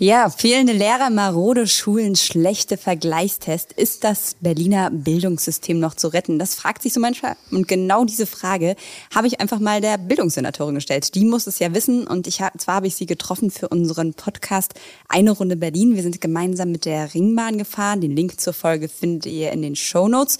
Ja, 0.02 0.30
fehlende 0.30 0.72
Lehrer, 0.72 1.10
marode 1.10 1.66
Schulen, 1.66 2.16
schlechte 2.16 2.78
Vergleichstest. 2.78 3.74
Ist 3.74 4.02
das 4.02 4.34
Berliner 4.40 4.88
Bildungssystem 4.90 5.78
noch 5.78 5.94
zu 5.94 6.08
retten? 6.08 6.38
Das 6.38 6.54
fragt 6.54 6.80
sich 6.80 6.94
so 6.94 7.00
manchmal. 7.00 7.36
Und 7.50 7.68
genau 7.68 8.06
diese 8.06 8.24
Frage 8.24 8.76
habe 9.14 9.26
ich 9.26 9.40
einfach 9.40 9.58
mal 9.58 9.82
der 9.82 9.98
Bildungssenatorin 9.98 10.76
gestellt. 10.76 11.14
Die 11.14 11.26
muss 11.26 11.46
es 11.46 11.58
ja 11.58 11.74
wissen. 11.74 12.06
Und 12.06 12.26
ich 12.26 12.40
zwar 12.56 12.76
habe 12.76 12.86
ich 12.86 12.96
sie 12.96 13.04
getroffen 13.04 13.50
für 13.50 13.68
unseren 13.68 14.14
Podcast 14.14 14.72
Eine 15.06 15.32
Runde 15.32 15.56
Berlin. 15.56 15.94
Wir 15.94 16.02
sind 16.02 16.18
gemeinsam 16.18 16.72
mit 16.72 16.86
der 16.86 17.12
Ringbahn 17.12 17.58
gefahren. 17.58 18.00
Den 18.00 18.16
Link 18.16 18.40
zur 18.40 18.54
Folge 18.54 18.88
findet 18.88 19.26
ihr 19.26 19.52
in 19.52 19.60
den 19.60 19.76
Show 19.76 20.08
Notes. 20.08 20.38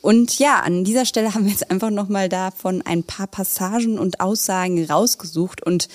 Und 0.00 0.38
ja, 0.38 0.60
an 0.60 0.84
dieser 0.84 1.04
Stelle 1.04 1.34
haben 1.34 1.44
wir 1.44 1.52
jetzt 1.52 1.70
einfach 1.70 1.90
nochmal 1.90 2.30
davon 2.30 2.80
ein 2.80 3.02
paar 3.02 3.26
Passagen 3.26 3.98
und 3.98 4.20
Aussagen 4.20 4.82
rausgesucht 4.82 5.62
und 5.62 5.90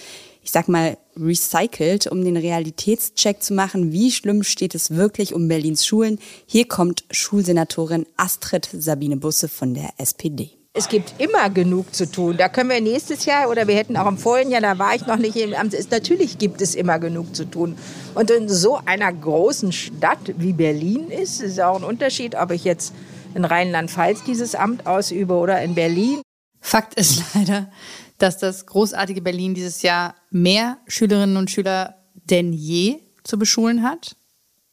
ich 0.48 0.54
sag 0.54 0.70
mal, 0.70 0.98
recycelt, 1.18 2.08
um 2.08 2.24
den 2.24 2.38
Realitätscheck 2.38 3.44
zu 3.44 3.54
machen, 3.54 3.92
wie 3.92 4.12
schlimm 4.13 4.44
steht 4.44 4.75
es 4.75 4.92
wirklich 4.92 5.34
um 5.34 5.50
Berlins 5.50 5.86
Schulen. 5.86 6.20
Hier 6.46 6.66
kommt 6.70 7.04
Schulsenatorin 7.12 8.06
Astrid 8.16 8.70
Sabine 8.72 9.18
Busse 9.18 9.50
von 9.50 9.74
der 9.74 9.89
SPD. 9.98 10.51
Es 10.72 10.88
gibt 10.88 11.16
immer 11.18 11.50
genug 11.50 11.94
zu 11.94 12.10
tun. 12.10 12.38
Da 12.38 12.48
können 12.48 12.70
wir 12.70 12.80
nächstes 12.80 13.25
Jahr 13.25 13.50
oder 13.50 13.68
wir 13.68 13.75
hätten 13.75 13.98
auch 13.98 14.08
im 14.08 14.18
vorigen 14.18 14.51
Jahr, 14.51 14.62
da 14.62 14.80
war 14.80 14.96
ich 14.96 15.06
noch 15.06 15.18
nicht 15.18 15.36
im 15.36 15.54
Amt, 15.54 15.74
ist, 15.74 15.92
natürlich 15.92 16.38
gibt 16.38 16.62
es 16.62 16.75
immer 16.75 16.98
genug 16.98 17.36
zu 17.36 17.44
tun. 17.44 17.77
Und 18.16 18.32
in 18.32 18.48
so 18.48 18.80
einer 18.86 19.12
großen 19.12 19.74
Stadt 19.74 20.34
wie 20.38 20.54
Berlin 20.54 21.12
ist, 21.12 21.42
ist 21.42 21.60
auch 21.60 21.75
ein 21.75 21.84
Unterschied, 21.84 22.36
ob 22.36 22.51
ich 22.51 22.63
jetzt 22.63 22.94
in 23.36 23.44
Rheinland-Pfalz 23.44 24.24
dieses 24.24 24.56
Amt 24.56 24.88
ausübe 24.88 25.34
oder 25.34 25.62
in 25.62 25.75
Berlin. 25.75 26.22
Fakt 26.62 26.94
ist 26.94 27.22
leider, 27.36 27.70
dass 28.17 28.38
das 28.38 28.65
großartige 28.65 29.21
Berlin 29.21 29.53
dieses 29.53 29.81
Jahr 29.81 30.15
mehr 30.29 30.77
Schülerinnen 30.88 31.36
und 31.38 31.51
Schüler 31.51 31.95
denn 32.13 32.53
je 32.53 33.00
zu 33.24 33.38
beschulen 33.38 33.83
hat, 33.83 34.15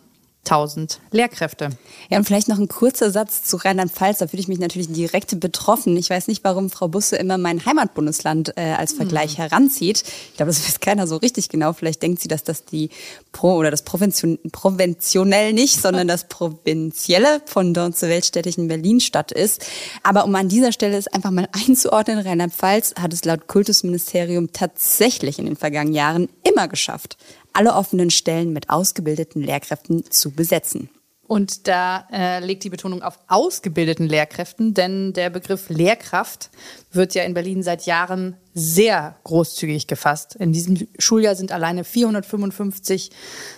1000 0.48 1.00
Lehrkräfte. 1.12 1.70
Ja, 2.10 2.18
und 2.18 2.24
vielleicht 2.24 2.48
noch 2.48 2.58
ein 2.58 2.68
kurzer 2.68 3.12
Satz 3.12 3.44
zu 3.44 3.58
Rheinland-Pfalz. 3.58 4.20
Da 4.20 4.28
fühle 4.28 4.42
ich 4.42 4.48
mich 4.48 4.60
natürlich 4.60 4.92
direkt 4.92 5.40
betroffen. 5.40 5.96
Ich 5.98 6.10
weiß 6.10 6.28
nicht, 6.28 6.44
warum 6.44 6.70
Frau 6.70 6.88
Busse 6.88 7.18
immer 7.18 7.38
mein 7.38 7.66
Heimatbundesland 7.66 8.54
äh, 8.58 8.74
als 8.74 8.94
Vergleich 8.94 9.38
mhm. 9.38 9.44
heranzieht. 9.44 10.04
Ich 10.32 10.38
glaube, 10.38 10.50
das 10.50 10.66
weiß 10.66 10.80
keiner 10.80 11.06
so 11.08 11.18
richtig 11.18 11.50
genau. 11.50 11.74
Vielleicht 11.74 12.02
denkt 12.02 12.22
sie, 12.22 12.28
dass 12.28 12.44
das 12.44 12.66
die 12.66 12.90
Pro 13.32 13.56
oder 13.56 13.72
das 13.72 13.84
Provention, 13.84 14.40
Proventionell 14.52 15.54
nicht, 15.54 15.82
sondern 15.82 16.08
das 16.08 16.28
Provinzielle 16.28 17.42
von 17.46 17.74
dort 17.74 17.98
zur 17.98 18.10
weltstädtischen 18.10 18.68
Berlin-Stadt 18.68 19.32
ist. 19.32 19.66
Aber 20.04 20.26
um 20.26 20.34
an 20.36 20.50
dieser 20.50 20.72
Stelle 20.72 20.98
es 20.98 21.08
einfach 21.08 21.32
mal 21.32 21.48
einzuordnen, 21.52 22.20
Rheinland-Pfalz 22.20 22.96
hat 23.00 23.14
es 23.14 23.26
laut 23.26 23.48
Kultusministerium 23.48 24.54
tatsächlich 24.54 25.40
in 25.40 25.46
den 25.46 25.56
vergangenen 25.56 25.94
Jahren 25.94 26.30
immer 26.44 26.68
geschafft, 26.68 27.18
alle 27.58 27.74
offenen 27.74 28.12
Stellen 28.12 28.54
mit 28.54 28.70
ausgebildeten 28.70 29.42
Lehrkräften 29.42 30.10
zu 30.12 30.32
besetzen. 30.32 30.90
Und 31.26 31.68
da 31.68 32.08
äh, 32.14 32.40
legt 32.40 32.64
die 32.64 32.70
Betonung 32.70 33.02
auf 33.02 33.20
ausgebildeten 33.28 34.08
Lehrkräften, 34.08 34.74
denn 34.74 35.12
der 35.12 35.30
Begriff 35.30 35.68
Lehrkraft 35.68 36.52
wird 36.92 37.16
ja 37.16 37.24
in 37.24 37.34
Berlin 37.34 37.64
seit 37.64 37.86
Jahren 37.86 38.38
sehr 38.54 39.18
großzügig 39.26 39.88
gefasst. 39.88 40.36
In 40.36 40.54
diesem 40.54 40.88
Schuljahr 41.00 41.36
sind 41.36 41.52
alleine 41.52 41.84
455 41.84 43.12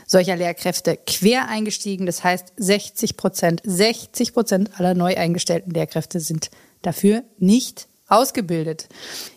solcher 0.08 0.36
Lehrkräfte 0.36 0.98
quer 1.06 1.48
eingestiegen. 1.48 2.08
Das 2.08 2.24
heißt, 2.24 2.53
60 2.58 3.18
Prozent, 3.18 3.62
60 3.65 4.34
Prozent 4.34 4.79
aller 4.79 4.96
neu 4.96 5.15
eingestellten 5.15 5.72
Lehrkräfte 5.72 6.22
sind 6.22 6.50
dafür 6.82 7.24
nicht 7.38 7.88
ausgebildet. 8.08 8.88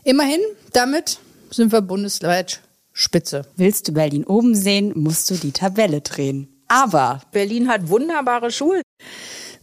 Immerhin, 0.04 0.40
damit 0.73 1.19
sind 1.50 1.71
wir 1.71 1.83
bundesweit 1.83 2.62
spitze. 2.92 3.46
Willst 3.56 3.88
du 3.88 3.92
Berlin 3.92 4.25
oben 4.25 4.54
sehen, 4.54 4.92
musst 4.94 5.30
du 5.30 5.34
die 5.34 5.52
Tabelle 5.52 6.00
drehen. 6.00 6.49
Aber 6.68 7.20
Berlin 7.32 7.68
hat 7.68 7.88
wunderbare 7.88 8.50
Schulen. 8.50 8.82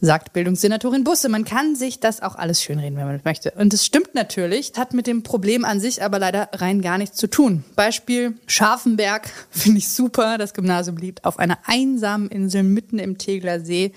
sagt 0.00 0.32
Bildungssenatorin 0.32 1.04
Busse. 1.04 1.28
Man 1.28 1.44
kann 1.44 1.74
sich 1.74 2.00
das 2.00 2.22
auch 2.22 2.36
alles 2.36 2.62
schönreden, 2.62 2.96
wenn 2.96 3.06
man 3.06 3.20
möchte. 3.24 3.50
Und 3.52 3.74
es 3.74 3.84
stimmt 3.84 4.14
natürlich, 4.14 4.72
hat 4.76 4.94
mit 4.94 5.06
dem 5.06 5.22
Problem 5.22 5.64
an 5.64 5.80
sich 5.80 6.02
aber 6.02 6.18
leider 6.18 6.48
rein 6.52 6.80
gar 6.80 6.98
nichts 6.98 7.16
zu 7.16 7.26
tun. 7.26 7.64
Beispiel 7.76 8.38
Scharfenberg 8.46 9.28
finde 9.50 9.78
ich 9.78 9.88
super. 9.88 10.38
Das 10.38 10.54
Gymnasium 10.54 10.96
liegt 10.96 11.24
auf 11.24 11.38
einer 11.38 11.58
einsamen 11.66 12.28
Insel 12.28 12.62
mitten 12.62 12.98
im 12.98 13.18
Tegeler 13.18 13.60
See. 13.60 13.92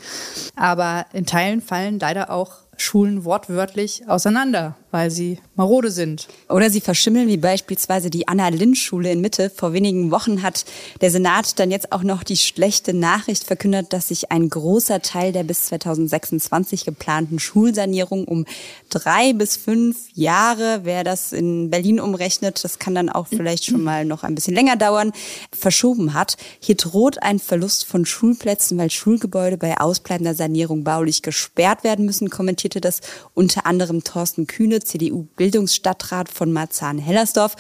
Aber 0.55 1.05
in 1.13 1.25
Teilen 1.25 1.61
fallen 1.61 1.99
leider 1.99 2.31
auch 2.31 2.63
Schulen 2.77 3.23
wortwörtlich 3.23 4.07
auseinander, 4.07 4.75
weil 4.93 5.09
sie 5.09 5.39
marode 5.55 5.89
sind. 5.89 6.27
Oder 6.50 6.69
sie 6.69 6.79
verschimmeln, 6.79 7.27
wie 7.27 7.38
beispielsweise 7.38 8.12
die 8.12 8.27
Anna-Lind-Schule 8.27 9.12
in 9.12 9.21
Mitte. 9.21 9.50
Vor 9.50 9.73
wenigen 9.73 10.12
Wochen 10.12 10.43
hat 10.43 10.65
der 11.01 11.09
Senat 11.09 11.57
dann 11.57 11.71
jetzt 11.71 11.91
auch 11.91 12.03
noch 12.03 12.23
die 12.23 12.38
schlechte 12.38 12.93
Nachricht 12.93 13.43
verkündet, 13.43 13.91
dass 13.91 14.09
sich 14.09 14.31
ein 14.31 14.47
großer 14.50 15.01
Teil 15.01 15.31
der 15.31 15.43
bis 15.43 15.65
2026 15.65 16.85
geplanten 16.85 17.39
Schulsanierung 17.39 18.25
um 18.25 18.45
drei 18.89 19.33
bis 19.33 19.57
fünf 19.57 19.97
Jahre, 20.13 20.81
wer 20.83 21.03
das 21.03 21.33
in 21.33 21.71
Berlin 21.71 22.00
umrechnet, 22.00 22.63
das 22.63 22.77
kann 22.77 22.93
dann 22.93 23.09
auch 23.09 23.25
vielleicht 23.25 23.65
schon 23.65 23.81
mal 23.81 24.05
noch 24.05 24.23
ein 24.23 24.35
bisschen 24.35 24.53
länger 24.53 24.75
dauern, 24.75 25.12
verschoben 25.51 26.13
hat. 26.13 26.38
Hier 26.59 26.75
droht 26.75 27.23
ein 27.23 27.39
Verlust 27.39 27.85
von 27.85 28.05
Schulplätzen, 28.05 28.77
weil 28.77 28.91
Schulgebäude 28.91 29.57
bei 29.57 29.79
ausbleibender 29.79 30.35
Sanierung 30.35 30.83
baulich 30.83 31.23
gesperrt 31.23 31.83
werden 31.83 32.05
müssen, 32.05 32.29
kommentierte 32.29 32.79
das 32.79 33.01
unter 33.33 33.65
anderem 33.65 34.03
Thorsten 34.03 34.45
Kühne, 34.45 34.82
CDU-Bildungsstadtrat 34.83 36.29
von 36.29 36.51
Marzahn-Hellersdorf. 36.51 37.55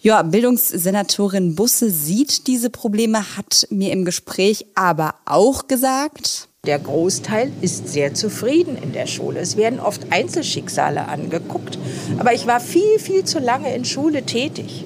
Ja, 0.00 0.22
Bildungssenatorin 0.22 1.54
Busse 1.54 1.90
sieht 1.90 2.46
diese 2.46 2.68
Probleme, 2.68 3.36
hat 3.36 3.66
mir 3.70 3.90
im 3.92 4.04
Gespräch 4.04 4.66
aber 4.74 5.14
auch 5.24 5.66
gesagt, 5.66 6.48
Der 6.66 6.78
Großteil 6.78 7.52
ist 7.60 7.88
sehr 7.88 8.14
zufrieden 8.14 8.76
in 8.76 8.92
der 8.92 9.06
Schule. 9.06 9.40
Es 9.40 9.56
werden 9.56 9.80
oft 9.80 10.12
Einzelschicksale 10.12 11.08
angeguckt. 11.08 11.78
Aber 12.18 12.32
ich 12.32 12.46
war 12.46 12.60
viel, 12.60 12.98
viel 12.98 13.24
zu 13.24 13.38
lange 13.38 13.74
in 13.74 13.84
Schule 13.84 14.22
tätig, 14.22 14.84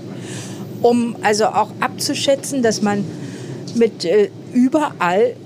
um 0.82 1.16
also 1.22 1.46
auch 1.46 1.70
abzuschätzen, 1.80 2.62
dass 2.62 2.82
man 2.82 3.04
mit 3.74 4.04
äh, 4.04 4.30
überall 4.52 5.36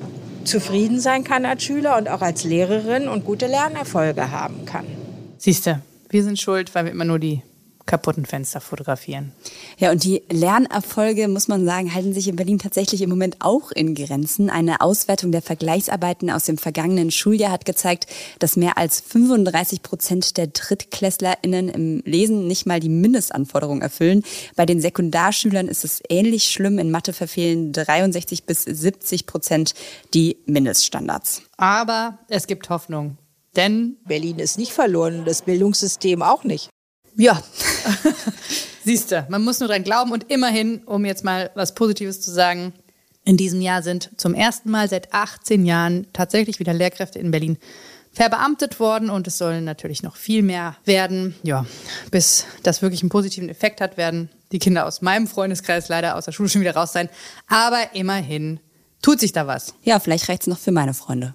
zufrieden 0.44 1.00
sein 1.00 1.25
kann 1.25 1.44
als 1.44 1.62
Schüler 1.62 1.96
und 1.99 2.08
auch 2.08 2.22
als 2.22 2.44
Lehrerin 2.44 3.08
und 3.08 3.25
gute 3.25 3.46
Lernerfolge 3.46 4.30
haben 4.30 4.64
kann. 4.64 4.87
Siehste, 5.38 5.82
wir 6.12 6.23
sind 6.23 6.38
schuld, 6.38 6.75
weil 6.75 6.85
wir 6.85 6.92
immer 6.92 7.04
nur 7.04 7.19
die 7.19 7.42
kaputten 7.87 8.26
Fenster 8.26 8.61
fotografieren. 8.61 9.33
Ja, 9.78 9.90
und 9.90 10.04
die 10.04 10.23
Lernerfolge, 10.31 11.26
muss 11.28 11.49
man 11.49 11.64
sagen, 11.64 11.92
halten 11.92 12.12
sich 12.12 12.28
in 12.28 12.37
Berlin 12.37 12.59
tatsächlich 12.59 13.02
im 13.02 13.11
Moment 13.11 13.38
auch 13.40 13.73
in 13.73 13.95
Grenzen. 13.95 14.50
Eine 14.50 14.81
Auswertung 14.81 15.33
der 15.33 15.42
Vergleichsarbeiten 15.42 16.31
aus 16.31 16.45
dem 16.45 16.59
vergangenen 16.59 17.11
Schuljahr 17.11 17.50
hat 17.50 17.64
gezeigt, 17.64 18.07
dass 18.38 18.57
mehr 18.57 18.78
als 18.78 19.00
35 19.00 19.83
Prozent 19.83 20.37
der 20.37 20.47
DrittklässlerInnen 20.47 21.69
im 21.69 22.02
Lesen 22.04 22.47
nicht 22.47 22.66
mal 22.66 22.81
die 22.81 22.88
Mindestanforderungen 22.88 23.83
erfüllen. 23.83 24.23
Bei 24.54 24.66
den 24.66 24.81
Sekundarschülern 24.81 25.69
ist 25.69 25.85
es 25.85 26.02
ähnlich 26.09 26.45
schlimm. 26.45 26.78
In 26.78 26.90
Mathe 26.90 27.12
verfehlen 27.12 27.73
63 27.73 28.45
bis 28.45 28.62
70 28.62 29.26
Prozent 29.26 29.75
die 30.14 30.37
Mindeststandards. 30.47 31.42
Aber 31.57 32.19
es 32.28 32.47
gibt 32.47 32.71
Hoffnung. 32.71 33.16
Denn 33.56 33.99
Berlin 34.06 34.38
ist 34.38 34.59
nicht 34.59 34.73
verloren, 34.73 35.25
das 35.25 35.42
Bildungssystem 35.42 36.23
auch 36.23 36.44
nicht. 36.44 36.71
Ja. 37.16 37.42
Siehste, 38.85 39.26
man 39.28 39.44
muss 39.44 39.61
nur 39.61 39.68
dran 39.68 39.85
glauben 39.85 40.11
und 40.12 40.30
immerhin, 40.30 40.82
um 40.85 41.04
jetzt 41.04 41.25
mal 41.25 41.50
was 41.54 41.75
Positives 41.75 42.21
zu 42.21 42.32
sagen, 42.32 42.73
in 43.25 43.37
diesem 43.37 43.61
Jahr 43.61 43.82
sind 43.82 44.11
zum 44.16 44.35
ersten 44.35 44.71
Mal 44.71 44.88
seit 44.88 45.14
18 45.14 45.64
Jahren 45.64 46.06
tatsächlich 46.12 46.59
wieder 46.59 46.73
Lehrkräfte 46.73 47.21
in 47.21 47.30
Berlin 47.30 47.59
verbeamtet 48.12 48.80
worden 48.80 49.09
und 49.09 49.26
es 49.26 49.38
sollen 49.38 49.64
natürlich 49.64 50.02
noch 50.02 50.16
viel 50.16 50.42
mehr 50.42 50.76
werden. 50.85 51.35
Ja, 51.42 51.64
bis 52.11 52.44
das 52.62 52.82
wirklich 52.82 53.02
einen 53.02 53.11
positiven 53.11 53.49
Effekt 53.49 53.80
hat, 53.80 53.97
werden 53.97 54.28
die 54.50 54.59
Kinder 54.59 54.87
aus 54.87 55.00
meinem 55.00 55.26
Freundeskreis 55.26 55.88
leider 55.88 56.16
aus 56.16 56.25
der 56.25 56.32
Schule 56.32 56.49
schon 56.49 56.61
wieder 56.61 56.75
raus 56.75 56.92
sein. 56.92 57.09
Aber 57.47 57.94
immerhin 57.94 58.61
tut 59.00 59.21
sich 59.21 59.32
da 59.32 59.47
was. 59.47 59.75
Ja, 59.82 59.99
vielleicht 59.99 60.28
reicht's 60.28 60.47
noch 60.47 60.59
für 60.59 60.73
meine 60.73 60.94
Freunde. 60.94 61.35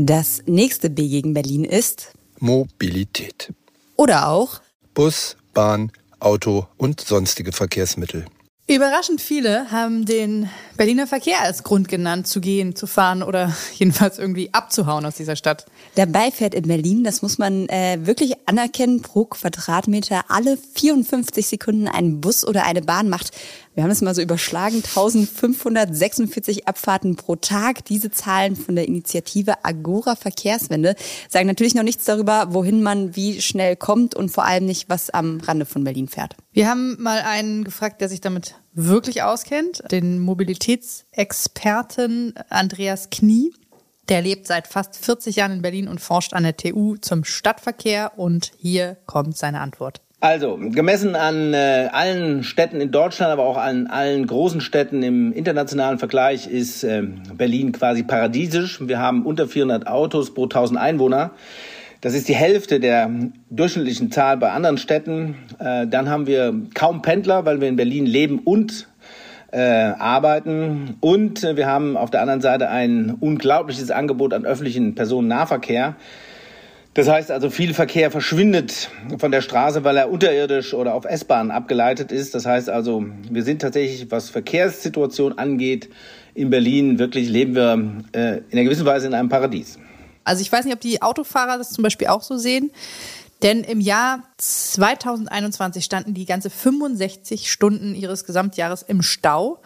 Das 0.00 0.44
nächste 0.46 0.90
B 0.90 1.08
gegen 1.08 1.34
Berlin 1.34 1.64
ist 1.64 2.12
Mobilität. 2.38 3.52
oder 3.96 4.28
auch 4.28 4.60
Bus, 4.94 5.36
Bahn, 5.54 5.90
Auto 6.20 6.68
und 6.76 7.00
sonstige 7.00 7.50
Verkehrsmittel. 7.50 8.24
Überraschend 8.68 9.20
viele 9.20 9.72
haben 9.72 10.04
den 10.04 10.50
Berliner 10.76 11.06
Verkehr 11.08 11.40
als 11.40 11.64
Grund 11.64 11.88
genannt, 11.88 12.28
zu 12.28 12.40
gehen, 12.40 12.76
zu 12.76 12.86
fahren 12.86 13.24
oder 13.24 13.56
jedenfalls 13.74 14.20
irgendwie 14.20 14.54
abzuhauen 14.54 15.04
aus 15.04 15.16
dieser 15.16 15.34
Stadt. 15.34 15.66
Dabei 15.96 16.30
fährt 16.30 16.54
in 16.54 16.68
Berlin, 16.68 17.02
das 17.02 17.20
muss 17.20 17.38
man 17.38 17.68
äh, 17.68 17.98
wirklich 18.02 18.34
anerkennen, 18.46 19.02
pro 19.02 19.24
Quadratmeter 19.24 20.26
alle 20.28 20.58
54 20.74 21.44
Sekunden 21.44 21.88
ein 21.88 22.20
Bus 22.20 22.46
oder 22.46 22.66
eine 22.66 22.82
Bahn 22.82 23.08
macht. 23.08 23.32
Wir 23.78 23.84
haben 23.84 23.92
es 23.92 24.02
mal 24.02 24.12
so 24.12 24.22
überschlagen, 24.22 24.78
1546 24.78 26.66
Abfahrten 26.66 27.14
pro 27.14 27.36
Tag. 27.36 27.84
Diese 27.84 28.10
Zahlen 28.10 28.56
von 28.56 28.74
der 28.74 28.88
Initiative 28.88 29.64
Agora 29.64 30.16
Verkehrswende 30.16 30.96
sagen 31.28 31.46
natürlich 31.46 31.76
noch 31.76 31.84
nichts 31.84 32.04
darüber, 32.04 32.52
wohin 32.52 32.82
man 32.82 33.14
wie 33.14 33.40
schnell 33.40 33.76
kommt 33.76 34.16
und 34.16 34.30
vor 34.30 34.44
allem 34.44 34.66
nicht, 34.66 34.88
was 34.88 35.10
am 35.10 35.38
Rande 35.38 35.64
von 35.64 35.84
Berlin 35.84 36.08
fährt. 36.08 36.34
Wir 36.50 36.68
haben 36.68 37.00
mal 37.00 37.20
einen 37.20 37.62
gefragt, 37.62 38.00
der 38.00 38.08
sich 38.08 38.20
damit 38.20 38.56
wirklich 38.72 39.22
auskennt, 39.22 39.84
den 39.92 40.18
Mobilitätsexperten 40.18 42.34
Andreas 42.48 43.10
Knie. 43.10 43.54
Der 44.08 44.22
lebt 44.22 44.48
seit 44.48 44.66
fast 44.66 44.96
40 44.96 45.36
Jahren 45.36 45.52
in 45.52 45.62
Berlin 45.62 45.86
und 45.86 46.00
forscht 46.00 46.34
an 46.34 46.42
der 46.42 46.56
TU 46.56 46.96
zum 46.96 47.22
Stadtverkehr 47.22 48.18
und 48.18 48.50
hier 48.58 48.96
kommt 49.06 49.36
seine 49.36 49.60
Antwort. 49.60 50.00
Also, 50.20 50.58
gemessen 50.58 51.14
an 51.14 51.54
äh, 51.54 51.90
allen 51.92 52.42
Städten 52.42 52.80
in 52.80 52.90
Deutschland, 52.90 53.30
aber 53.32 53.44
auch 53.44 53.56
an 53.56 53.86
allen 53.86 54.26
großen 54.26 54.60
Städten 54.60 55.04
im 55.04 55.32
internationalen 55.32 56.00
Vergleich 56.00 56.48
ist 56.48 56.82
äh, 56.82 57.04
Berlin 57.34 57.70
quasi 57.70 58.02
paradiesisch. 58.02 58.80
Wir 58.80 58.98
haben 58.98 59.24
unter 59.24 59.46
400 59.46 59.86
Autos 59.86 60.34
pro 60.34 60.44
1000 60.44 60.76
Einwohner. 60.76 61.30
Das 62.00 62.14
ist 62.14 62.28
die 62.28 62.34
Hälfte 62.34 62.80
der 62.80 63.08
durchschnittlichen 63.50 64.10
Zahl 64.10 64.38
bei 64.38 64.50
anderen 64.50 64.78
Städten. 64.78 65.36
Äh, 65.60 65.86
dann 65.86 66.08
haben 66.08 66.26
wir 66.26 66.52
kaum 66.74 67.00
Pendler, 67.00 67.44
weil 67.44 67.60
wir 67.60 67.68
in 67.68 67.76
Berlin 67.76 68.04
leben 68.04 68.40
und 68.40 68.88
äh, 69.52 69.60
arbeiten. 69.60 70.96
Und 70.98 71.44
äh, 71.44 71.56
wir 71.56 71.68
haben 71.68 71.96
auf 71.96 72.10
der 72.10 72.22
anderen 72.22 72.40
Seite 72.40 72.70
ein 72.70 73.14
unglaubliches 73.20 73.92
Angebot 73.92 74.34
an 74.34 74.44
öffentlichen 74.44 74.96
Personennahverkehr. 74.96 75.94
Das 76.98 77.06
heißt 77.06 77.30
also, 77.30 77.48
viel 77.48 77.74
Verkehr 77.74 78.10
verschwindet 78.10 78.90
von 79.18 79.30
der 79.30 79.40
Straße, 79.40 79.84
weil 79.84 79.96
er 79.96 80.10
unterirdisch 80.10 80.74
oder 80.74 80.94
auf 80.94 81.04
S-Bahnen 81.04 81.52
abgeleitet 81.52 82.10
ist. 82.10 82.34
Das 82.34 82.44
heißt 82.44 82.68
also, 82.68 83.06
wir 83.30 83.44
sind 83.44 83.62
tatsächlich, 83.62 84.10
was 84.10 84.30
Verkehrssituation 84.30 85.38
angeht, 85.38 85.90
in 86.34 86.50
Berlin 86.50 86.98
wirklich 86.98 87.28
leben 87.28 87.54
wir 87.54 87.72
äh, 88.20 88.38
in 88.38 88.44
einer 88.50 88.64
gewissen 88.64 88.84
Weise 88.84 89.06
in 89.06 89.14
einem 89.14 89.28
Paradies. 89.28 89.78
Also 90.24 90.42
ich 90.42 90.50
weiß 90.50 90.64
nicht, 90.64 90.74
ob 90.74 90.80
die 90.80 91.00
Autofahrer 91.00 91.56
das 91.56 91.70
zum 91.70 91.84
Beispiel 91.84 92.08
auch 92.08 92.22
so 92.22 92.36
sehen. 92.36 92.72
Denn 93.42 93.62
im 93.62 93.80
Jahr 93.80 94.24
2021 94.38 95.84
standen 95.84 96.14
die 96.14 96.26
ganze 96.26 96.50
65 96.50 97.48
Stunden 97.52 97.94
ihres 97.94 98.24
Gesamtjahres 98.24 98.82
im 98.82 99.02
Stau. 99.02 99.60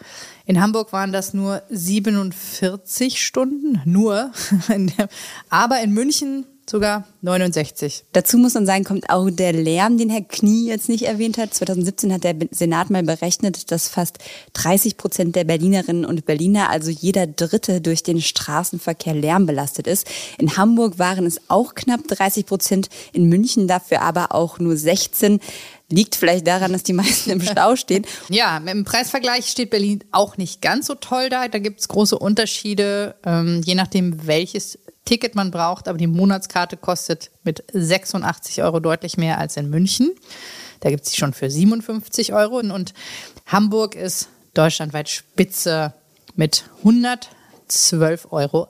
In 0.45 0.61
Hamburg 0.61 0.93
waren 0.93 1.11
das 1.11 1.33
nur 1.33 1.63
47 1.71 3.25
Stunden, 3.25 3.81
nur. 3.85 4.31
Aber 5.49 5.81
in 5.81 5.93
München 5.93 6.45
sogar 6.69 7.05
69. 7.21 8.05
Dazu 8.13 8.37
muss 8.37 8.53
man 8.53 8.65
sagen, 8.65 8.83
kommt 8.83 9.09
auch 9.09 9.29
der 9.29 9.53
Lärm, 9.53 9.97
den 9.97 10.09
Herr 10.09 10.21
Knie 10.21 10.67
jetzt 10.67 10.89
nicht 10.89 11.03
erwähnt 11.03 11.37
hat. 11.37 11.53
2017 11.53 12.13
hat 12.13 12.23
der 12.23 12.35
Senat 12.51 12.89
mal 12.89 13.03
berechnet, 13.03 13.71
dass 13.71 13.89
fast 13.89 14.19
30 14.53 14.97
Prozent 14.97 15.35
der 15.35 15.43
Berlinerinnen 15.43 16.05
und 16.05 16.25
Berliner, 16.25 16.69
also 16.69 16.89
jeder 16.89 17.27
Dritte, 17.27 17.81
durch 17.81 18.03
den 18.03 18.21
Straßenverkehr 18.21 19.13
lärmbelastet 19.13 19.87
ist. 19.87 20.07
In 20.37 20.57
Hamburg 20.57 20.99
waren 20.99 21.25
es 21.25 21.39
auch 21.49 21.75
knapp 21.75 22.07
30 22.07 22.45
Prozent, 22.45 22.89
in 23.11 23.29
München 23.29 23.67
dafür 23.67 24.01
aber 24.01 24.33
auch 24.33 24.59
nur 24.59 24.77
16. 24.77 25.39
Liegt 25.89 26.15
vielleicht 26.15 26.47
daran, 26.47 26.73
dass 26.73 26.83
die 26.83 26.93
meisten 26.93 27.29
im 27.29 27.41
Stau 27.41 27.75
stehen. 27.77 28.05
Ja, 28.29 28.57
im 28.57 28.83
Preisvergleich 28.83 29.47
steht 29.47 29.69
Berlin 29.69 30.03
auch 30.11 30.37
nicht 30.37 30.61
ganz 30.61 30.87
so 30.87 30.95
toll 30.95 31.29
da. 31.29 31.47
Da 31.47 31.59
gibt 31.59 31.81
es 31.81 31.87
große 31.87 32.17
Unterschiede, 32.17 33.15
ähm, 33.25 33.61
je 33.63 33.75
nachdem, 33.75 34.25
welches 34.25 34.79
Ticket 35.05 35.35
man 35.35 35.51
braucht. 35.51 35.87
Aber 35.87 35.97
die 35.97 36.07
Monatskarte 36.07 36.77
kostet 36.77 37.31
mit 37.43 37.63
86 37.73 38.63
Euro 38.63 38.79
deutlich 38.79 39.17
mehr 39.17 39.37
als 39.37 39.57
in 39.57 39.69
München. 39.69 40.11
Da 40.79 40.89
gibt 40.89 41.05
es 41.05 41.11
sie 41.11 41.17
schon 41.17 41.33
für 41.33 41.49
57 41.49 42.33
Euro. 42.33 42.59
Und 42.59 42.93
Hamburg 43.45 43.95
ist 43.95 44.29
deutschlandweit 44.53 45.09
Spitze 45.09 45.93
mit 46.35 46.65
12,80 47.69 48.31
Euro. 48.31 48.67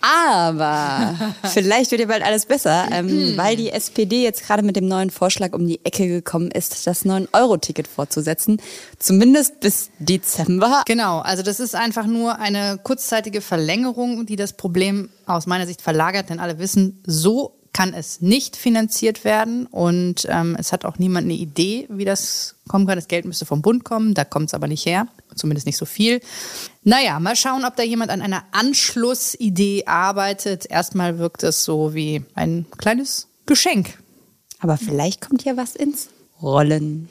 Aber 0.00 1.14
vielleicht 1.52 1.90
wird 1.90 2.00
ja 2.00 2.06
bald 2.06 2.22
alles 2.22 2.46
besser, 2.46 2.86
ähm, 2.90 3.36
weil 3.36 3.56
die 3.56 3.70
SPD 3.70 4.22
jetzt 4.22 4.46
gerade 4.46 4.62
mit 4.62 4.76
dem 4.76 4.88
neuen 4.88 5.10
Vorschlag 5.10 5.52
um 5.52 5.66
die 5.66 5.84
Ecke 5.84 6.06
gekommen 6.08 6.50
ist, 6.50 6.86
das 6.86 7.04
9-Euro-Ticket 7.04 7.88
fortzusetzen. 7.88 8.60
Zumindest 8.98 9.60
bis 9.60 9.90
Dezember. 9.98 10.82
Genau, 10.86 11.20
also 11.20 11.42
das 11.42 11.60
ist 11.60 11.74
einfach 11.74 12.06
nur 12.06 12.38
eine 12.38 12.78
kurzzeitige 12.82 13.40
Verlängerung, 13.40 14.26
die 14.26 14.36
das 14.36 14.52
Problem 14.52 15.08
aus 15.26 15.46
meiner 15.46 15.66
Sicht 15.66 15.82
verlagert, 15.82 16.30
denn 16.30 16.40
alle 16.40 16.58
wissen, 16.58 17.02
so 17.06 17.58
kann 17.72 17.94
es 17.94 18.20
nicht 18.20 18.56
finanziert 18.56 19.24
werden 19.24 19.66
und 19.66 20.26
ähm, 20.28 20.56
es 20.58 20.72
hat 20.72 20.84
auch 20.84 20.98
niemand 20.98 21.26
eine 21.26 21.34
Idee, 21.34 21.86
wie 21.90 22.04
das 22.04 22.56
kommen 22.66 22.86
kann. 22.86 22.96
Das 22.96 23.08
Geld 23.08 23.24
müsste 23.24 23.46
vom 23.46 23.62
Bund 23.62 23.84
kommen, 23.84 24.14
da 24.14 24.24
kommt 24.24 24.48
es 24.48 24.54
aber 24.54 24.66
nicht 24.66 24.84
her, 24.84 25.06
zumindest 25.38 25.66
nicht 25.66 25.76
so 25.76 25.86
viel. 25.86 26.20
Naja, 26.82 27.18
mal 27.20 27.36
schauen, 27.36 27.64
ob 27.64 27.76
da 27.76 27.82
jemand 27.82 28.10
an 28.10 28.22
einer 28.22 28.44
Anschlussidee 28.52 29.84
arbeitet. 29.86 30.66
Erstmal 30.70 31.18
wirkt 31.18 31.42
es 31.42 31.64
so 31.64 31.94
wie 31.94 32.24
ein 32.34 32.66
kleines 32.76 33.28
Geschenk. 33.46 33.98
Aber 34.60 34.76
vielleicht 34.76 35.20
kommt 35.20 35.44
ja 35.44 35.56
was 35.56 35.76
ins 35.76 36.08
Rollen. 36.42 37.08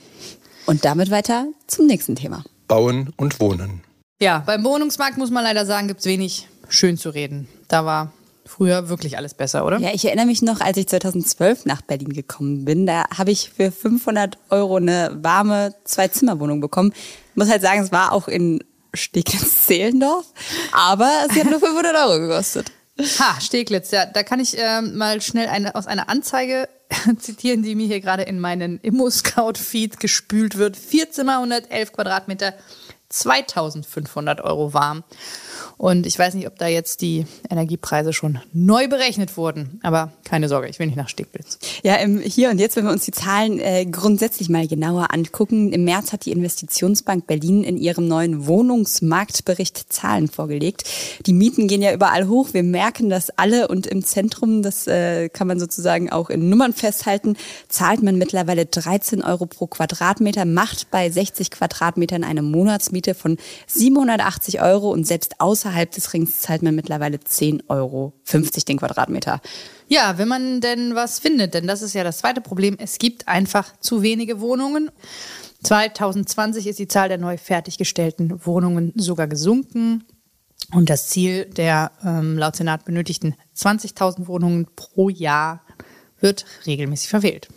Und 0.66 0.86
damit 0.86 1.12
weiter 1.12 1.48
zum 1.68 1.88
nächsten 1.88 2.16
Thema. 2.16 2.44
Bauen 2.68 3.14
und 3.16 3.40
Wohnen. 3.40 3.82
Ja, 4.20 4.40
beim 4.46 4.64
Wohnungsmarkt 4.64 5.18
muss 5.18 5.32
man 5.32 5.44
leider 5.44 5.66
sagen, 5.66 5.88
gibt 5.88 6.02
es 6.02 6.06
wenig 6.06 6.48
schön 6.70 6.98
zu 6.98 7.10
reden. 7.10 7.48
Da 7.68 7.86
war 7.86 8.12
früher 8.48 8.90
wirklich 8.90 9.18
alles 9.18 9.34
besser, 9.34 9.66
oder? 9.66 9.80
Ja, 9.80 9.90
ich 9.94 10.06
erinnere 10.06 10.26
mich 10.26 10.42
noch, 10.42 10.62
als 10.62 10.78
ich 10.78 10.88
2012 10.88 11.66
nach 11.66 11.82
Berlin 11.82 12.14
gekommen 12.14 12.66
bin, 12.66 12.86
da 12.86 13.06
habe 13.16 13.32
ich 13.32 13.52
für 13.56 13.72
500 13.72 14.38
Euro 14.50 14.78
eine 14.78 15.18
warme 15.22 15.76
Zwei-Zimmer-Wohnung 15.84 16.62
bekommen. 16.62 16.94
Ich 17.32 17.36
muss 17.36 17.50
halt 17.50 17.62
sagen, 17.62 17.82
es 17.82 17.92
war 17.92 18.12
auch 18.12 18.28
in 18.28 18.64
Steglitz-Zehlendorf, 18.94 20.26
aber 20.72 21.12
sie 21.32 21.42
hat 21.42 21.50
nur 21.50 21.60
500 21.60 21.96
Euro 21.96 22.20
gekostet. 22.20 22.72
Ha, 23.20 23.40
Steglitz, 23.40 23.92
ja, 23.92 24.06
da 24.06 24.24
kann 24.24 24.40
ich 24.40 24.58
äh, 24.58 24.82
mal 24.82 25.22
schnell 25.22 25.48
eine, 25.48 25.76
aus 25.76 25.86
einer 25.86 26.10
Anzeige 26.10 26.68
zitieren, 27.20 27.62
die 27.62 27.76
mir 27.76 27.86
hier 27.86 28.02
gerade 28.02 28.24
in 28.24 28.40
meinen 28.40 28.80
Immo-Scout-Feed 28.80 30.00
gespült 30.00 30.58
wird. 30.58 30.78
Vier 30.78 31.12
Zimmer, 31.12 31.38
111 31.38 31.94
Quadratmeter, 31.94 32.54
2500 33.10 34.42
Euro 34.42 34.74
warm. 34.74 35.04
Und 35.78 36.08
ich 36.08 36.18
weiß 36.18 36.34
nicht, 36.34 36.48
ob 36.48 36.58
da 36.58 36.68
jetzt 36.68 37.02
die 37.02 37.28
Energiepreise 37.50 38.12
schon 38.12 38.40
neu 38.52 38.88
berechnet 38.88 39.38
wurden. 39.38 39.80
Aber 39.84 40.12
keine 40.24 40.50
Sorge, 40.50 40.68
ich 40.68 40.80
will 40.80 40.88
nicht 40.88 40.96
nach 40.96 41.08
Steglitz. 41.08 41.60
Ja, 41.84 41.96
im 41.98 42.20
Hier 42.20 42.50
und 42.50 42.58
Jetzt, 42.58 42.76
wenn 42.76 42.86
wir 42.86 42.92
uns 42.92 43.06
die 43.06 43.12
Zahlen 43.12 43.60
äh, 43.60 43.86
grundsätzlich 43.86 44.50
mal 44.50 44.68
genauer 44.68 45.14
angucken. 45.14 45.72
Im 45.72 45.84
März 45.84 46.14
hat 46.14 46.26
die 46.26 46.32
Investitionsbank 46.32 47.28
Berlin 47.28 47.64
in 47.64 47.78
ihrem 47.78 48.08
neuen 48.08 48.48
Wohnungsmarktbericht 48.48 49.94
Zahlen 49.94 50.28
vorgelegt. 50.30 50.84
Die 51.28 51.34
Mieten 51.34 51.68
gehen 51.68 51.84
ja 51.84 51.94
überall 51.94 52.28
hoch. 52.28 52.50
Wir 52.54 52.64
merken 52.64 53.12
das 53.12 53.30
alle. 53.38 53.68
Und 53.68 53.86
im 53.86 54.04
Zentrum, 54.04 54.64
das 54.64 54.88
äh, 54.88 55.30
kann 55.30 55.48
man 55.48 55.60
sozusagen 55.60 56.12
auch 56.12 56.32
in 56.32 56.50
Nummern 56.50 56.74
festhalten, 56.74 57.38
zahlt 57.70 58.02
man 58.02 58.18
mittlerweile 58.18 58.66
13 58.66 59.22
Euro 59.22 59.46
pro 59.46 59.68
Quadratmeter, 59.68 60.46
macht 60.46 60.90
bei 60.90 61.08
60 61.08 61.52
Quadratmetern 61.52 62.24
eine 62.24 62.42
Monatsmiete 62.42 63.14
von 63.14 63.38
780 63.68 64.60
Euro 64.60 64.90
und 64.90 65.06
selbst 65.06 65.40
außerhalb 65.40 65.67
außerhalb 65.68 65.92
des 65.92 66.14
Rings 66.14 66.40
zahlt 66.42 66.64
man 66.64 66.76
mittlerweile 66.76 67.18
10,50 67.18 67.64
Euro 67.70 68.14
den 68.68 68.78
Quadratmeter. 68.78 69.42
Ja, 69.88 70.18
wenn 70.18 70.28
man 70.28 70.62
denn 70.62 70.96
was 70.96 71.20
findet, 71.20 71.54
denn 71.54 71.68
das 71.68 71.82
ist 71.82 71.94
ja 71.94 72.04
das 72.04 72.20
zweite 72.20 72.42
Problem. 72.42 72.76
Es 72.80 72.98
gibt 72.98 73.28
einfach 73.28 73.74
zu 73.80 74.02
wenige 74.02 74.40
Wohnungen. 74.40 74.92
2020 75.64 76.68
ist 76.68 76.80
die 76.80 76.88
Zahl 76.88 77.10
der 77.10 77.18
neu 77.18 77.38
fertiggestellten 77.38 78.46
Wohnungen 78.46 78.94
sogar 78.96 79.28
gesunken. 79.28 80.04
Und 80.74 80.90
das 80.90 81.08
Ziel 81.08 81.46
der 81.46 81.92
ähm, 82.04 82.38
laut 82.38 82.56
Senat 82.56 82.86
benötigten 82.86 83.36
20.000 83.56 84.28
Wohnungen 84.28 84.68
pro 84.76 85.10
Jahr 85.10 85.62
wird 86.20 86.46
regelmäßig 86.66 87.10
verfehlt. 87.10 87.48